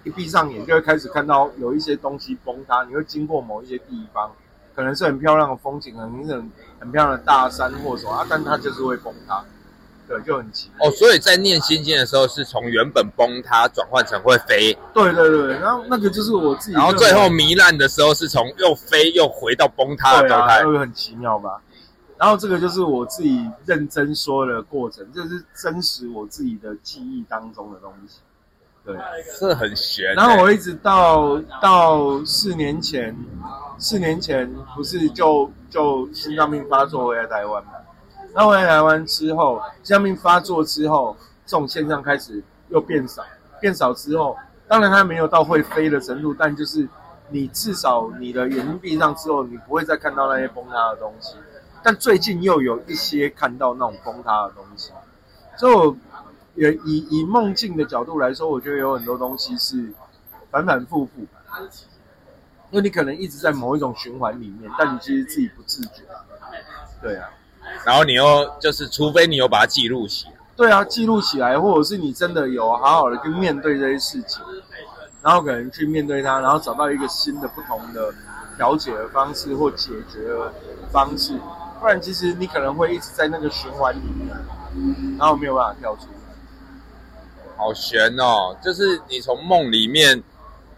[0.03, 4.31] 一闭上眼就会开始看到有一些东西崩塌，你会经过某一些地方，
[4.75, 9.43] 可能是很漂亮的风景，可能是很很漂亮的大山或什么啊，但它就是会崩塌，
[10.07, 10.87] 对，就很奇怪。
[10.87, 20.61] 哦，所以在念心经的时候，是从原本崩塌转换成会飞，对对对，然后那个就是我自己，然后最后糜烂的时候是从又飞又回到崩塌的状态。
[20.63, 21.59] 那个很奇妙吧？
[22.17, 28.19] 然后这个就是我自己认真说的过程，这是真实我自己的记忆当中的东西。
[28.85, 28.95] 对，
[29.39, 30.13] 这很悬欸。
[30.13, 33.15] 然后我一直到到四年前，
[33.77, 37.71] 四年前不是就就心脏病发作回来台湾嘛？
[38.33, 43.23] 那回来台湾之后，心脏病发作之后，这种现象开始又变少，
[43.59, 46.87] 变少之后，当然它没有到会飞的程度，但就是
[47.29, 51.35] 你至少你的眼睛闭上之后，你不会再看到那些崩塌的东西。
[51.85, 54.91] 但最近又有一些看到那种崩塌的东西，
[55.55, 55.95] 所以我
[56.55, 59.93] 也以以梦境的角度来说，我觉得有很多东西是
[60.49, 61.11] 反反复复，
[62.71, 66.01] 因为你可能一直在某一种循环里面，但你其实自己不自觉。
[67.03, 67.29] 对啊，
[67.85, 68.23] 然后你又
[68.59, 74.43] 就是，除非你有把它记录起来，对啊，记录起来，或者是你真的有好好的去面对这些事情，
[75.21, 78.11] 然后可能去面对它，然后找到一个新的不同的
[78.57, 80.51] 调解的方式或解决的
[80.91, 81.37] 方式，
[81.85, 84.35] 不然其实你可能会一直在那个循环里面，
[85.19, 86.07] 然后没有办法跳出。
[87.55, 88.57] 好悬哦！
[88.59, 90.23] 就是你从梦里面，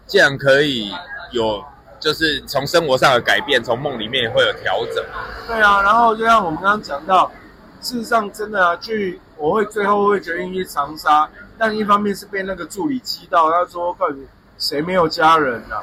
[0.06, 0.92] 竟然可以
[1.32, 1.64] 有，
[1.98, 5.02] 就是从生活上的改变，从梦里面也会有调整。
[5.46, 7.32] 对啊，然后就像我们刚刚讲到，
[7.80, 15.80] 事实上真的啊，去我会最后会决定去长沙，但一方面是被那个助理激到，他说：“到底，谁没有家人啊？”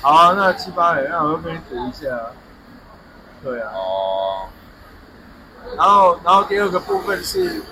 [0.00, 2.06] 好啊，那七八人，那我就跟你赌一下。
[3.42, 4.48] 对啊，哦，
[5.76, 7.62] 然后然后第二个部分是，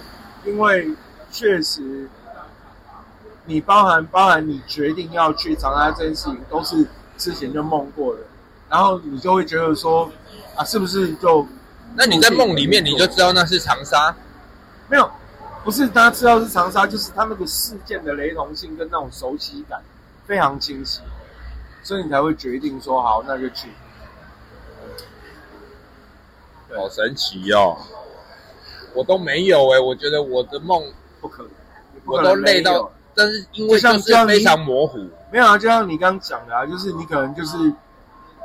[0.45, 0.91] 因为
[1.31, 2.09] 确实，
[3.47, 6.87] 你包含包含你决定要去长沙这件事情，都是
[7.19, 8.21] 之前就梦过的，
[8.69, 10.09] 然后你就会觉得说，
[10.55, 11.47] 啊，是不是就
[11.97, 14.15] 那你在梦里面你就知道那是长沙，
[14.89, 15.11] 没有？
[15.65, 19.83] 不是大家知道是长沙，就是他那个事件的雷同性跟那种熟悉感
[20.25, 21.01] 非常清晰，
[21.83, 23.69] 所以你才会决定说好，那就去。
[26.77, 27.77] 对好神奇哦！
[28.95, 30.83] 我都没有哎、我觉得我的梦
[31.21, 31.51] 不可能，
[32.07, 34.99] 我都累到，但是因为就是非常模糊，
[35.33, 37.73] 没有啊，就像你刚刚讲的啊，就是你可能就是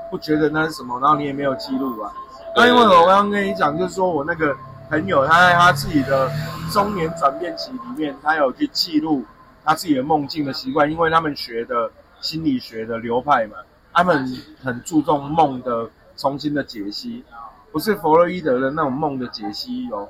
[0.10, 2.12] 不觉得那是什么，然后你也没有记录啊。
[2.56, 4.56] 那因为我刚刚跟你讲，就是说我那个
[4.90, 6.30] 朋友，他在他自己的
[6.72, 9.24] 中年转变期里面，他有去记录
[9.64, 11.90] 他自己的梦境的习惯，因为他们学的
[12.20, 13.56] 心理学的流派嘛，
[13.94, 17.24] 他们很注重梦的重新的解析，
[17.72, 20.08] 不是弗洛伊德的那种梦的解析哦，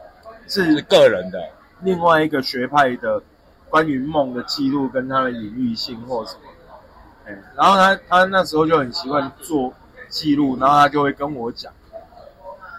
[0.47, 1.39] 是是个人的。
[1.81, 3.21] 另外一个学派的
[3.69, 6.41] 关于梦的记录跟它的隐喻性或什么，
[7.25, 9.73] 哎，然后他他那时候就很习惯做
[10.09, 11.71] 记录，然后他就会跟我讲，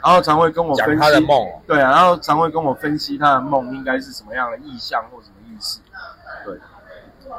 [0.05, 5.81] 然后常会跟我分析他的梦，对啊，然后常会跟我分析他的梦应该是什么样的意象或什么意思，
[6.45, 6.59] 对，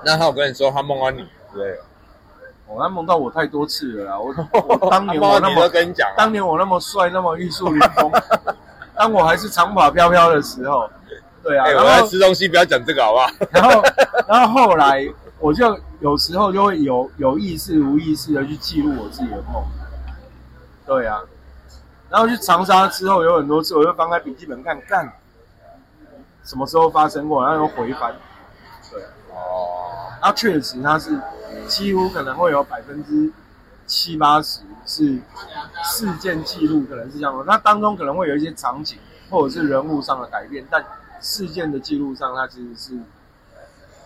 [0.04, 1.84] 那他有跟你说他梦到你之类的，
[2.68, 4.34] 我、他梦到我太多次了啦，我
[4.80, 8.12] 我当年我那么跟你讲啊，当年我那么帅，那么玉树临风，
[8.96, 10.90] 当我还是长发飘飘的时候，
[11.44, 13.28] 对啊，我在后吃东西，不要讲这个好不好？
[13.52, 13.84] 然后，
[14.28, 15.08] 然后后来
[15.40, 19.64] 我就有时候就会有有意识、无意识的去记录我自己的梦。
[20.86, 21.20] 对啊，
[22.10, 25.12] 然后去长沙之后有很多次，我就翻开笔记本看，看
[26.44, 28.14] 什么时候发生过，然后又回翻。
[29.34, 31.20] 哦，那确实它是
[31.68, 33.32] 几乎可能会有百分之
[33.88, 35.20] 七八十是
[35.84, 37.44] 事件记录，可能是这样的。
[37.46, 38.98] 那当中可能会有一些场景
[39.30, 40.84] 或者是人物上的改变，但
[41.20, 43.00] 事件的记录上，它其实是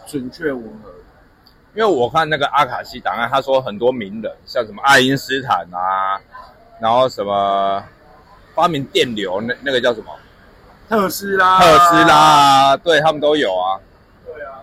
[0.05, 0.91] 准确吻合。
[1.73, 6.19] 因为我看那个阿卡西档案，他说很多名人，像什么爱因斯坦啊，
[6.79, 7.83] 然后什么
[8.55, 10.11] 发明电流那那个叫什么
[10.89, 13.77] 特斯拉，特斯拉啊，对他们都有啊。
[14.25, 14.57] 对啊，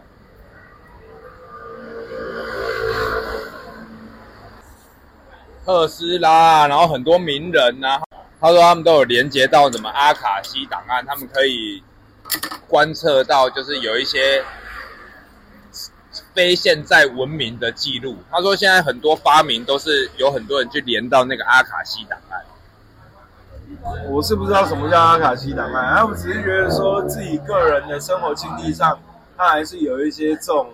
[5.64, 8.00] 特斯拉，然后很多名人呐、
[8.40, 11.82] 他说他们都有连接到什么阿卡西档案，他们可以
[12.68, 14.44] 观测到，就是有一些
[16.34, 18.16] 非现在文明的记录。
[18.30, 22.40] 他说现在很多发明都是有很多人去连到那个阿卡西档案。
[24.10, 28.98] 我是不知道什么叫阿卡西档案，他们只是觉得说自己个人的生活经历上，
[29.36, 30.68] 他还是有一些这种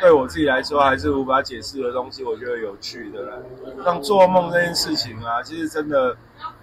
[0.00, 3.36] 对我自己来说还是无法解释的东西，我觉得有趣的啦。
[3.84, 6.16] 像做梦这件事情啊，其实真的，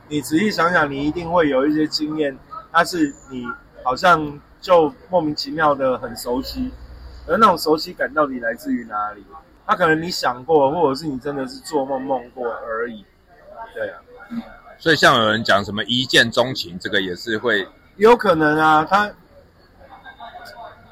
[0.07, 2.37] 你仔细想想，你一定会有一些经验，
[2.71, 3.45] 它是你
[3.83, 6.71] 好像就莫名其妙的很熟悉，
[7.27, 9.23] 而那种熟悉感到底来自于哪里？
[9.65, 13.05] 它可能你想过，或者是你真的是做梦梦过而已。
[13.73, 13.99] 对啊。
[14.79, 19.11] 所以像有人讲什么一见钟情，这个也是会有可能啊，他，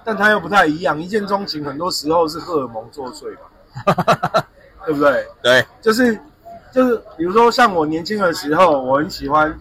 [0.05, 0.97] 但它又不太一样。
[1.01, 4.45] 一见钟情很多时候是荷尔蒙作祟吧，
[4.85, 5.27] 对不对？
[5.41, 6.17] 对就是
[6.71, 9.53] 就是，比如说像我年轻的时候，我很喜欢，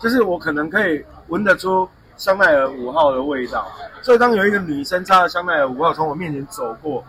[0.00, 3.66] 就是我可能可以闻得出香奈儿五号的味道，
[4.02, 7.02] 所以当有一个女生擦着香奈儿五号从我面前走过，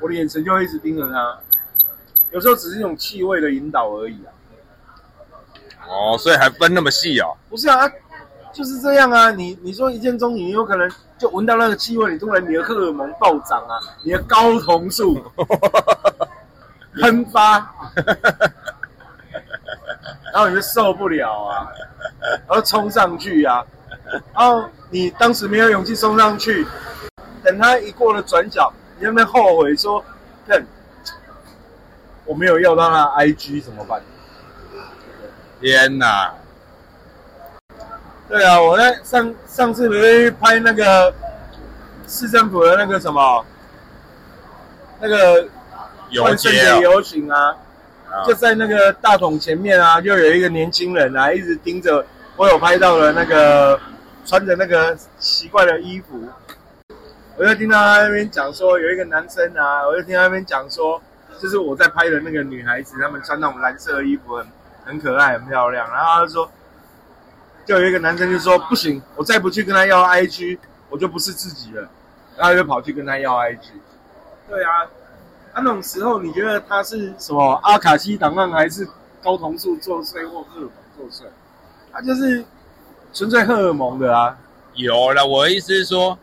[0.00, 1.38] 我的眼神就会一直盯着她。
[2.30, 4.32] 有时候只是一种气味的引导而已啊。
[5.86, 7.36] 哦，所以还分那么细哦。
[7.50, 7.86] 不是啊，
[8.52, 9.30] 就是这样啊。
[9.30, 15.20] 你你说一见钟情，有可能就闻到那个气味，你突然你的荷尔蒙暴涨啊，你的睾酮素
[17.00, 17.72] 喷发，
[20.32, 21.68] 然后你就受不了啊，
[22.20, 23.64] 然后冲上去啊，
[24.34, 26.66] 然后你当时没有勇气冲上去，
[27.42, 30.04] 等他一过了转角，你有没有后悔说，
[30.48, 30.66] 哼
[32.24, 34.00] 我没有要到他 IG 怎么办？
[35.60, 36.34] 天哪！
[38.32, 41.12] 对啊，我在上上次不是拍那个
[42.08, 43.44] 市政府的那个什么，
[44.98, 45.46] 那个
[46.08, 47.54] 有万圣节游行啊，
[48.10, 52.02] 啊就在那个大桶前面啊，就有一个年轻人啊，一直盯着
[52.36, 53.78] 我有拍到了那个
[54.24, 56.26] 穿着那个奇怪的衣服，
[57.36, 60.98] 我就听到他那边讲说有一个男生啊，我就听他那边讲说，
[61.38, 64.46] 就是我在拍的那个女孩子，她们穿那种蓝色的衣服很
[64.86, 66.50] 很可爱很漂亮，然后他就说，
[67.64, 71.88] 就有一个男生就说不行，我再不去跟他要 IG，我就不是自己了，
[72.36, 73.58] 然后就跑去跟他要 IG，
[74.48, 74.70] 对啊。
[75.52, 78.88] 啊，那种时候，你觉得他是什么阿卡西档案，还是
[79.22, 81.28] 高酮素作祟或荷尔蒙作祟？
[81.92, 82.42] 他就是
[83.12, 84.34] 纯粹荷尔蒙的啊。
[84.72, 85.26] 有了。
[85.26, 86.18] 我的意思是说，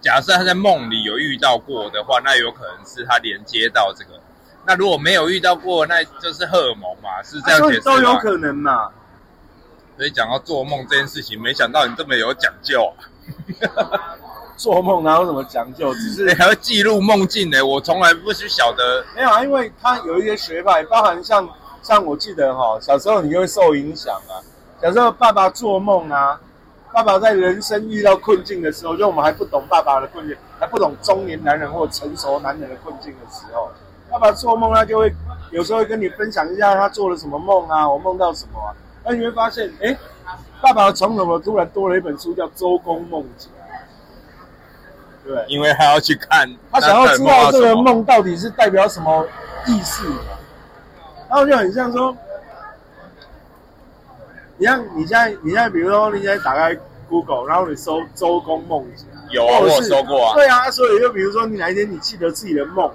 [0.00, 4.18] 假设他在梦里有遇到过的话，那有可能是他连接到这个。
[4.66, 7.84] 那如果没有遇到过，那就是荷尔蒙嘛，是这样啊解释吗？
[7.84, 8.88] 都有可能嘛。
[9.96, 12.92] 所以讲到做梦这件事情，没想到你这么有讲究
[13.74, 14.16] 啊！
[14.56, 15.92] 做梦哪有什么讲究？
[15.94, 19.04] 只是你 还会记录梦境呢，我从来不去晓得。
[19.14, 21.48] 没有啊，因为他有一些学派，包含像
[21.82, 24.40] 像我记得哈，小时候你就会受影响啊。
[24.80, 26.38] 小时候爸爸做梦啊，
[26.92, 33.70] 爸爸在人生遇到困境的时候，就我们还不懂爸爸的困境，还不懂中年男人或成熟男人的困境的时候，
[34.10, 35.14] 爸爸做梦他就会
[35.50, 38.72] 有时候会跟你分享一下他做了什么梦啊，我梦到什么啊，
[39.06, 39.96] 那你会发现，哎，
[40.60, 43.48] 爸爸的床怎么突然多了一本书叫《周公梦解》？
[45.24, 45.44] 对。
[45.46, 49.24] 因为他要去看，他想要知道这个梦到底是代表什么
[49.66, 50.04] 意思，
[51.28, 52.16] 然后就很像说，
[54.56, 56.76] 你像你现在你现在比如说你现在打开
[57.08, 60.34] Google，然后你搜周公梦解，有啊，我有或者是收过啊。
[60.34, 62.90] 对啊，所以就比如说你哪一天你记得自己的梦，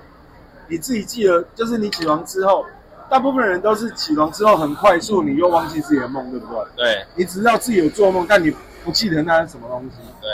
[0.68, 2.66] 你自己记得，就是你起床之后，
[3.12, 6.64] 大部分人都是起床之后很快速，你又忘记自己的梦，对不对？
[6.78, 8.50] 对你只知道自己有做梦，但你
[8.86, 9.98] 不记得那是什么东西。
[10.22, 10.30] 对，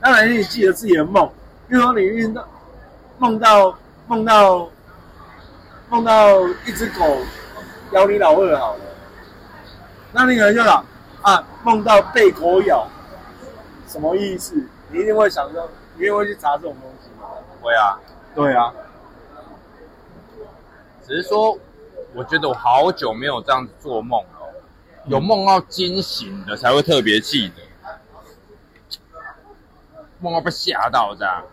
[0.00, 1.30] 当然，你记得自己的梦，
[1.68, 2.44] 比如说你遇到
[3.18, 4.68] 梦到梦到
[5.88, 7.18] 梦到一只狗
[7.92, 8.80] 咬你老二好了，
[10.10, 10.84] 那你可能就想
[11.22, 12.88] 啊，梦到被狗咬，
[13.86, 14.56] 什么意思？
[14.90, 17.28] 你一定会想说，你一定会去查这种东西吗。
[17.62, 18.00] 会啊。
[18.34, 18.72] 对啊，
[21.06, 21.56] 只是说，
[22.14, 24.54] 我觉得我好久没有这样子做梦了，
[25.06, 27.62] 有梦到惊醒的才会特别记得，
[30.20, 31.44] 梦到被吓到这样。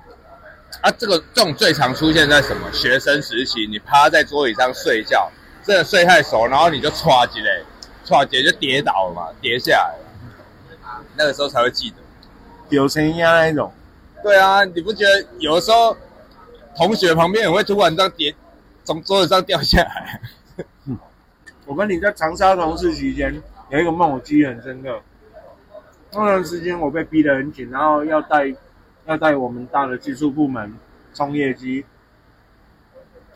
[0.81, 2.71] 啊，这个这种最常出现在什么？
[2.71, 5.31] 学生时期，你趴在桌椅上睡觉，
[5.63, 7.63] 真的睡太熟，然后你就歘起来，
[8.05, 11.97] 歘起来就跌倒了嘛，跌下来了，那个时候才会记得。
[12.69, 13.71] 有成压那一种，
[14.21, 15.95] 对啊，你不觉得有的时候
[16.75, 18.35] 同学旁边也会突然这样跌，
[18.83, 20.21] 从桌子上掉下来？
[21.65, 25.01] 我跟你在长沙同事期间有一个梦，我记忆很深刻。
[26.11, 28.53] 那段时间我被逼得很紧，然后要带
[29.05, 30.73] 要带我们大的技术部门
[31.13, 31.83] 冲业绩，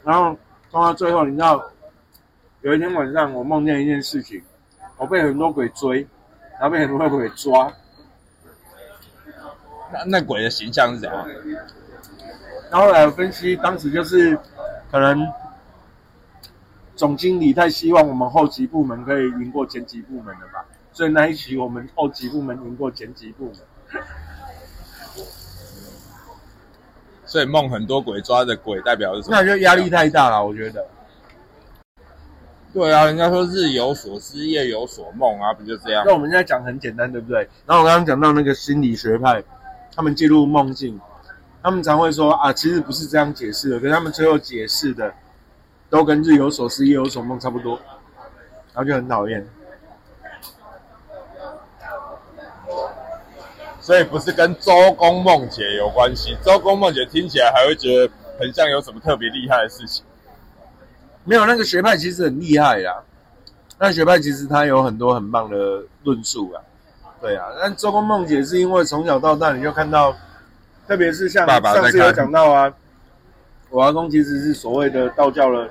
[0.03, 0.37] 然后
[0.71, 1.71] 冲到最后，你知道，
[2.61, 4.41] 有一天晚上我梦见一件事情，
[4.97, 6.07] 我被很多鬼追，
[6.53, 7.73] 然后被很多鬼抓，
[9.91, 11.27] 那那鬼的形象是怎样？
[12.71, 14.37] 然后后来分析，当时就是
[14.91, 15.27] 可能
[16.99, 23.55] 总经理太希望我们后级部门可以赢过前级部门了吧，所以那一期我们后级部门赢过前级部门。
[27.23, 29.37] 所以梦很多鬼抓的鬼代表是什么？
[29.37, 30.85] 那就压力太大了，我觉得。
[32.73, 36.11] 对啊，人家说日有所思，夜有所梦啊，不就这样那？
[36.11, 37.47] 我们现在讲很简单，对不对？
[37.65, 39.41] 然后我刚刚讲到那个心理学派，
[39.95, 40.99] 他们进入梦境，
[41.63, 45.13] 他们常会说啊，其实不是这样解释的，可是他们最后解释的
[45.89, 47.79] 都跟日有所思，夜有所梦差不多，
[48.73, 49.47] 然后就很讨厌。
[53.81, 56.37] 所以不是跟周公梦解有关系。
[56.43, 60.05] 周公梦解听起来还会觉得很像有什么特别厉害的事情。
[61.23, 63.03] 没有那个学派其实很厉害啦，
[63.79, 66.61] 那学派其实它有很多很棒的论述啊，
[67.19, 67.47] 对啊。
[67.59, 70.15] 但周公梦解是因为从小到大你就看到，
[70.87, 72.71] 特别是像爸爸在上次有讲到啊，
[73.69, 75.69] 我阿公其实是所谓的道教的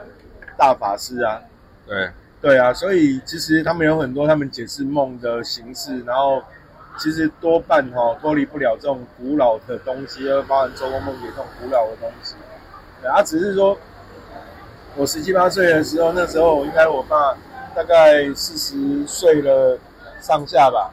[0.56, 1.40] 大法师啊，
[1.86, 6.42] 对，对啊，所以其实他们有很多他们解释梦的形式，然后
[6.98, 12.34] 其实多半哈、脱离不了这种古老的东西，而包含周公梦解这种古老的东西。
[13.02, 13.76] 对啊，只是说
[14.96, 17.36] 我十七八岁的时候，那时候应该我爸
[17.74, 19.78] 大概四十岁了
[20.20, 20.92] 上下吧，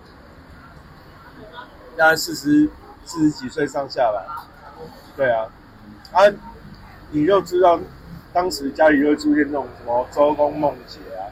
[1.95, 2.69] 大概四十
[3.05, 4.47] 四十几岁上下吧。
[5.15, 5.47] 对啊，
[6.11, 6.21] 啊，
[7.11, 7.79] 你就知道
[8.33, 11.31] 当时家里就会出现这种什么周公梦解啊，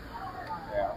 [0.71, 0.89] 对啊，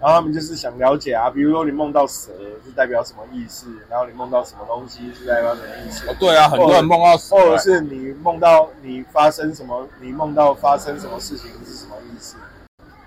[0.00, 2.30] 然后他们就是想了解啊，比如说你梦到蛇
[2.64, 12.36] 是代表什么意思，然后你梦到什么东西是代表什么意思，哦对啊，很多人梦到蛇或者是你梦到你发生什么，你梦到发生什么事情是什么意思？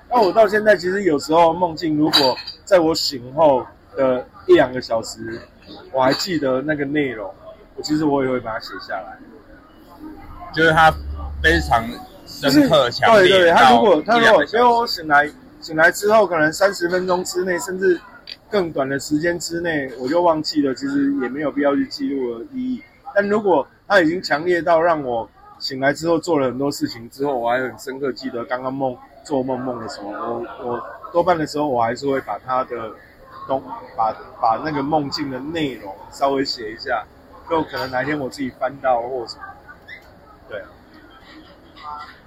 [0.09, 2.35] 那我到现在其实有时候梦境，如果
[2.65, 3.65] 在我醒后
[3.95, 5.41] 的一两个小时，
[5.91, 7.33] 我还记得那个内容，
[7.75, 9.17] 我其实我也会把它写下来。
[10.53, 10.93] 就是他
[11.41, 11.83] 非常
[12.25, 13.29] 深刻强烈。
[13.29, 15.29] 对对，他如果他如果因为到一两个小时我醒来
[15.61, 17.99] 醒来之后，可能三十分钟之内，甚至
[18.49, 22.83] 更短的时间之内，我就忘记了，其实也没有必要去记录的意义。
[23.15, 25.29] 但如果他已经强烈到让我
[25.59, 32.91] 醒来之后做了很多事情之后，我还很深刻记得刚刚梦做梦梦的时候，我我多半的时候我还是会把他的
[33.47, 33.61] 东
[33.95, 37.05] 把把那个梦境的内容稍微写一下，
[37.49, 39.43] 就可能哪一天我自己翻到或什么。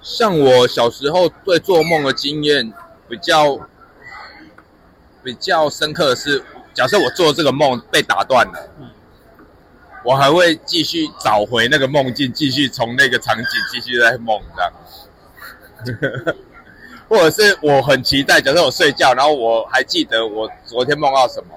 [0.01, 2.73] 像我小时候对做梦的经验
[3.09, 3.59] 比较
[5.23, 6.43] 比较深刻的是，
[6.73, 8.89] 假设我做这个梦被打断了，嗯
[10.03, 16.35] 我还会继续找回那个梦境，继续从那个场景继续在梦这样。
[17.09, 21.49] 或者是我很期待，假设我睡觉，然后我还记得我昨天梦到什么，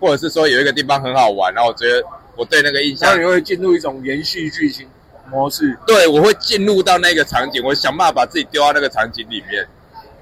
[0.00, 2.02] 或者是说有一个地方很好玩，然后我觉得
[2.36, 4.88] 我对那个印象然后你会进入一种延续剧情
[5.30, 5.76] 模式。
[5.86, 9.66] 对，我会进入到那个场景，我想办法把自己丢到那个场景里面，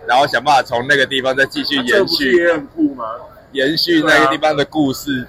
[0.07, 3.05] 然后想办法从那个地方再继续延续不是也很酷吗？
[3.53, 5.27] 延续那个地方的故事。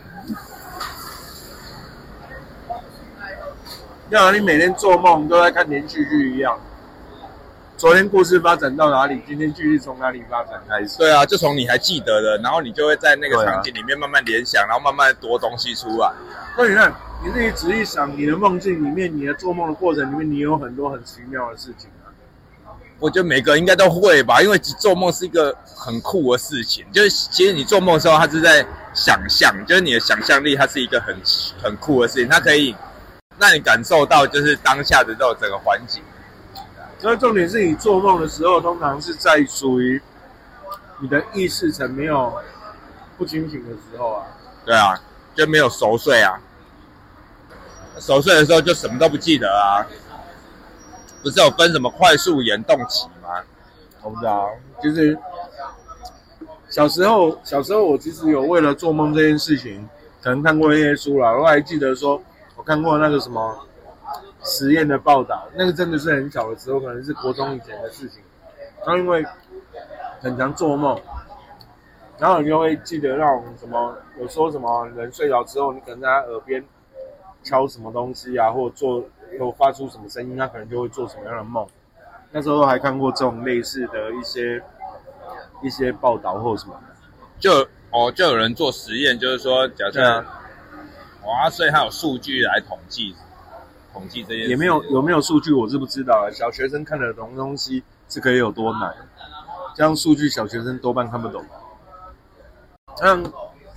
[4.12, 6.58] 就好像你每天做梦都在看连续剧一样。
[7.76, 9.22] 昨天故事发展到哪里？
[9.28, 11.00] 今天继续从哪里发展开始？
[11.00, 16.12] 对啊，就从你还记得的，然后你就会在那个场景里面慢慢联想，然后慢慢多东西出来。
[16.56, 16.94] 那你看，
[17.24, 22.12] 你自己仔细想，你的梦境里面，你的做梦的过程里面，你有很多很奇妙的事情啊。
[23.00, 26.86] 我觉得每个人应该都会吧，因为做梦是一个很酷的事情。
[26.92, 31.16] 就是其实你做梦的时候，它是在想象，就是你的想象力，它是一个很
[31.64, 32.76] 很酷的事情，它可以
[33.40, 36.04] 让你感受到就是当下的这种整个环境。
[37.00, 40.02] 所以重点是你做梦的时候，通常是在属于
[41.00, 42.34] 你的意识层没有
[43.18, 44.26] 不清醒的时候啊。
[44.66, 44.94] 对啊，
[45.34, 46.38] 就没有熟睡啊。
[48.00, 49.86] 熟睡的时候就什么都不记得啊。
[51.22, 53.42] 不是有分什么快速眼动期吗？
[54.02, 54.50] 我不知道，
[54.84, 55.18] 就是
[56.70, 59.88] 小时候，小时候我其实有为了做梦这件事情，
[60.22, 61.32] 可能看过一些书啦。
[61.32, 62.22] 我还记得说，
[62.58, 63.58] 我看过那个什么
[64.44, 68.20] 实验的报道，那个真的是很小的时候，可能是国中以前的事情。
[68.86, 69.26] 然后因为
[70.20, 71.00] 很常做梦，
[72.18, 76.62] 然后你就会记得那种什么，有说什么人睡着之后，你可能在他耳边
[77.44, 79.04] 敲什么东西啊，或者做
[79.38, 81.68] 有发出什么声音，他可能就会做什么样的梦。
[82.32, 84.62] 那时候还看过这种类似的一些
[85.62, 86.74] 一些报道或什么。
[87.40, 90.26] 就哦，就有人做实验，就是说，假设对啊，
[91.26, 93.16] 哇，所以他有数据来统计
[93.92, 96.32] 统计这件事，也没有有没有数据我是不知道啊。
[96.32, 98.96] 小学生看得懂东西是可以有多难？
[99.76, 101.44] 这样数据小学生多半看不懂。
[102.96, 103.24] 像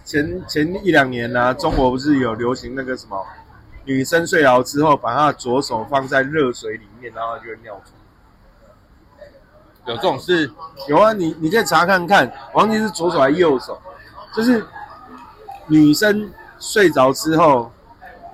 [0.05, 3.27] 前前一两年呢、啊，中国不是有流行那个什么，
[3.87, 7.95] 女生睡着之后把她的左手放在热水里面，然后她就会尿床。
[9.87, 10.51] 有这种事，
[10.89, 13.81] 有啊，你你可以查看看，忘记是左手还是右手，
[14.35, 14.67] 就是
[15.69, 17.71] 女生睡着之后，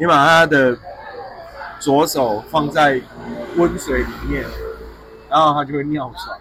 [0.00, 0.76] 你把她的
[1.78, 3.00] 左手放在
[3.57, 4.44] 温水里面，
[5.28, 6.38] 然后她就会尿床。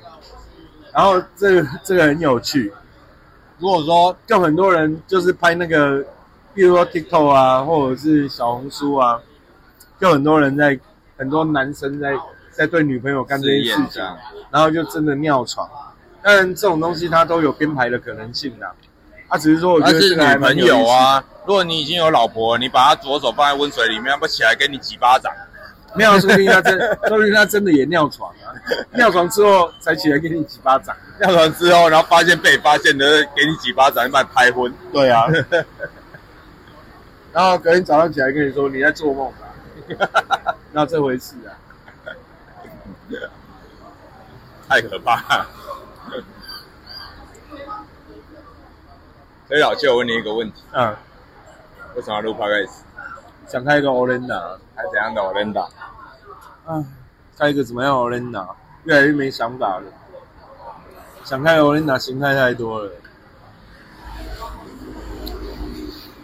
[0.93, 2.74] 然后这个这个很有趣，
[3.59, 6.05] 如果说就很多人就是拍那个，
[6.54, 9.20] 比如说 TikTok 啊，或者是小红书啊，
[9.99, 10.80] 就很多人在
[11.18, 12.14] 很多男生在
[12.52, 14.04] 在对女朋友干这试件事情
[14.52, 15.68] 然后就真的尿床。
[16.22, 18.68] 当然，这种东西它都有编排的可能性的。
[19.28, 21.24] 啊，只是说我觉得是女朋友啊。
[21.45, 25.32] 如果你已经有老婆，你把她左手放在温水里面，她不起来给你几巴掌？
[25.95, 26.78] 没有，说不定他真，
[27.08, 28.54] 说不定他真的也尿床啊。
[28.93, 30.95] 尿床之后才起来给你几巴掌。
[31.20, 34.72] 尿床之后，然后发现被发现的，给你几巴掌，把你拍昏。
[34.93, 35.26] 对啊。
[37.34, 39.32] 然后隔天早上起来跟你说你在做梦
[39.97, 41.55] 吧， 那这回事啊。
[44.67, 45.47] 太可怕了。
[49.47, 50.95] 所以老舅，我问你一个问题：嗯，
[51.95, 52.79] 为什么要录 podcast？
[53.47, 55.69] 想开一个 Olenda，还怎样的 o l e n d a
[56.65, 56.86] 啊，
[57.38, 58.47] 开一个怎么样 Olenda？
[58.86, 59.84] 越来越没想法了。
[61.25, 62.91] 想开 Olenda 形态太多了。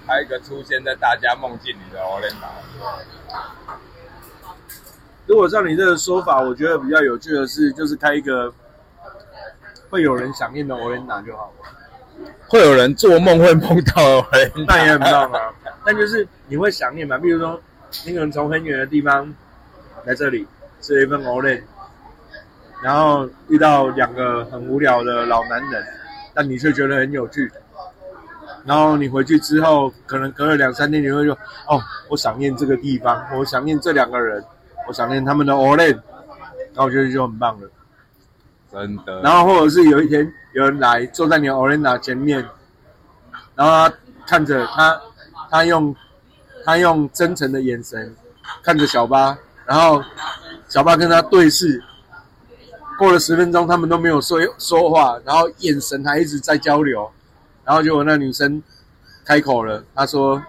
[0.07, 3.77] 还有一个出现在大家梦境里的 e n d a
[5.25, 8.53] 如果照你这个说法，我觉得比较有趣的是，就是开一个
[9.89, 12.29] 会有人想念的 Olenda 就好了。
[12.47, 15.53] 会有人做梦会梦到 e n d 那也很棒啊。
[15.83, 17.17] 但就是你会想念嘛？
[17.17, 17.61] 比如说，
[18.05, 19.33] 你可能从很远的地方
[20.05, 20.47] 来这里
[20.79, 21.61] 吃了一份 l e
[22.81, 25.85] 然后遇到两个很无聊的老男人，
[26.33, 27.51] 但你却觉得很有趣。
[28.67, 31.33] 然后你回去之后，可能隔了两三天，你会说
[31.67, 34.43] ：“哦，我想念这个地方，我想念这两个人，
[34.89, 37.69] 我想念他们的 o l e 然后我觉得就很棒了。
[38.69, 39.21] 真的。
[39.21, 42.45] 然后或者是有一天有人来坐在你的 Olena 前面，
[43.55, 43.93] 然后他
[44.27, 45.01] 看着他，
[45.49, 45.95] 他用
[46.65, 48.13] 他用真诚的眼神
[48.61, 50.03] 看着小巴，然后
[50.67, 51.81] 小巴跟他对视，
[52.99, 57.09] 过了十分钟他们都没有说说话，然后眼神还一直在交流，
[57.67, 58.63] 然后结果那女生
[59.25, 60.41] 开口了，她说：“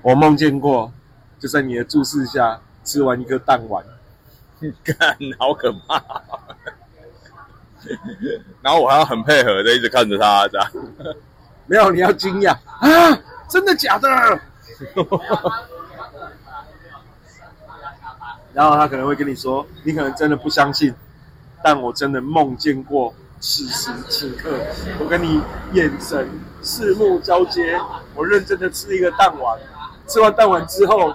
[0.00, 0.92] 我梦见过，
[1.40, 3.84] 就在你的注视下吃完一颗蛋丸。
[4.84, 6.00] ”干，好可怕！
[8.62, 10.70] 然后我还要很配合的一直看着她，这样。
[11.66, 13.18] 没有，你要惊讶啊！
[13.48, 14.08] 真的假的？
[18.54, 20.94] 然后他可能会跟你说，你可能真的不相信，
[21.64, 23.12] 但我真的梦见过
[23.42, 24.56] 此时此刻，
[25.00, 26.28] 我跟你眼神
[26.62, 27.76] 四目交接，
[28.14, 29.58] 我认真的吃一个蛋丸，
[30.06, 31.12] 吃完蛋丸之后，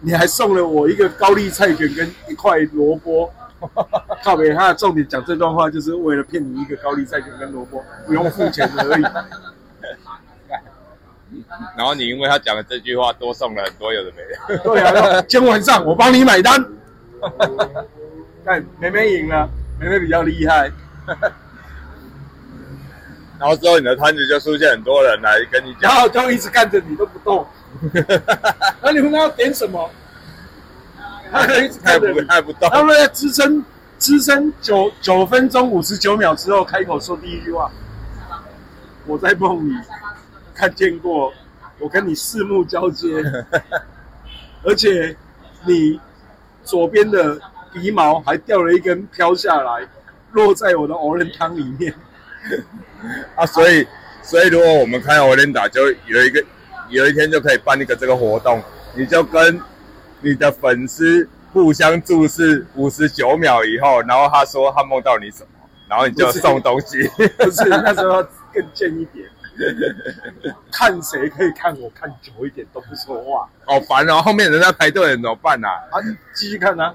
[0.00, 3.32] 你还送了我一个高丽菜卷跟一块萝卜。
[4.24, 9.02] 靠北，他的重点讲这段话，就是为了骗你一个高丽菜卷跟萝卜，不用付钱而已。
[11.78, 14.16] 然后你因为他讲了这句话，多送了很多有的没
[14.56, 14.58] 的。
[14.66, 16.60] 对啊，今天晚上我帮你买单。
[18.44, 19.48] 看梅梅赢了，
[19.78, 20.68] 梅梅比较厉害。
[23.42, 27.44] 然后之后你的摊子就出现很多人来跟你然讲， 后就一直看着你都不动。
[28.80, 29.90] 那你们要点什么？
[31.32, 32.70] 他可以一直太不看着你，太不动。
[32.70, 33.64] 他们在支撑
[33.98, 37.68] 支撑九九分钟五十九秒之后开口说第一句话
[39.06, 39.74] ：“我在梦里
[40.54, 41.32] 看见过，
[41.80, 43.08] 我跟你四目交接，
[44.62, 45.16] 而且
[45.66, 45.98] 你
[46.62, 47.40] 左边的
[47.72, 49.84] 鼻毛还掉了一根飘下来，
[50.30, 51.92] 落在我的藕仁汤里面。
[53.34, 53.86] 啊，所以
[54.22, 56.44] 所以如果我们开 e n d a 就有一个
[56.88, 58.62] 有一天就可以办一个这个活动，
[58.94, 59.60] 你就跟
[60.20, 67.08] 你的粉丝互相注视五十九秒以后，然后他说他梦到你什么，然后你就送东西。
[67.38, 68.22] 不是那时候要
[68.52, 69.26] 更贱一点，
[70.70, 75.68] 看谁可以看我看久一点都不说话，好烦哦，后面人在排队，怎么办啊？
[75.90, 75.98] 啊，
[76.34, 76.94] 继续看啊，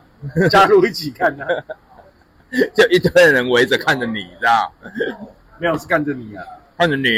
[0.50, 1.46] 加入一起看啊。
[2.74, 4.72] 就一堆人围着看着你，这样
[5.60, 6.44] 没有是看着你啊。
[6.78, 7.10] 看着你。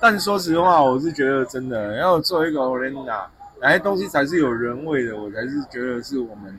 [0.00, 3.24] 但说实话，我是觉得真的要做一个 Olenda，
[3.60, 6.58] 哪些东西才是有人味的，我才是觉得是我们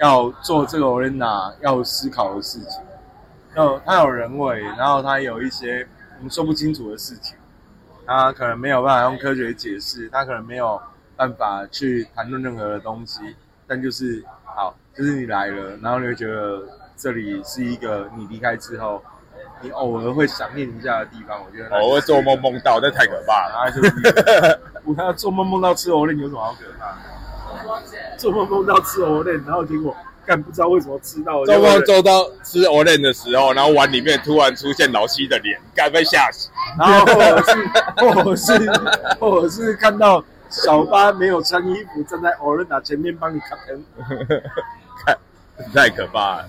[0.00, 2.80] 要做这个 Olenda 要思考的事情。
[3.54, 5.86] 要它有人味，然后它有一些
[6.18, 7.36] 我们说不清楚的事情，
[8.04, 10.82] 它可能没有办法用科学解释，它可能没有
[11.14, 13.36] 办法去谈论任何的东西，
[13.68, 16.60] 但就是好，就是你来了，然后你会觉得
[16.96, 19.02] 这里是一个你离开之后。
[19.60, 23.54] 你偶尔会想念一下的地方，我觉得偶尔做梦梦到，那太可怕了。
[23.56, 27.80] 啊，就 是我要做梦梦到吃藕链有什么好可怕？
[28.18, 31.42] 做梦梦到吃藕链，然后结果干不知道为什么吃到。
[31.46, 36.50] 做梦做到吃藕链的时候，然后碗里面突然出现老西的脸，该被吓死。
[36.78, 37.66] 然后或者是
[37.96, 38.70] 或者是
[39.18, 43.82] 或者是看到小八没有穿衣服站在欧伦达前面帮你开灯，
[45.06, 45.16] 看
[45.72, 46.48] 太可怕了。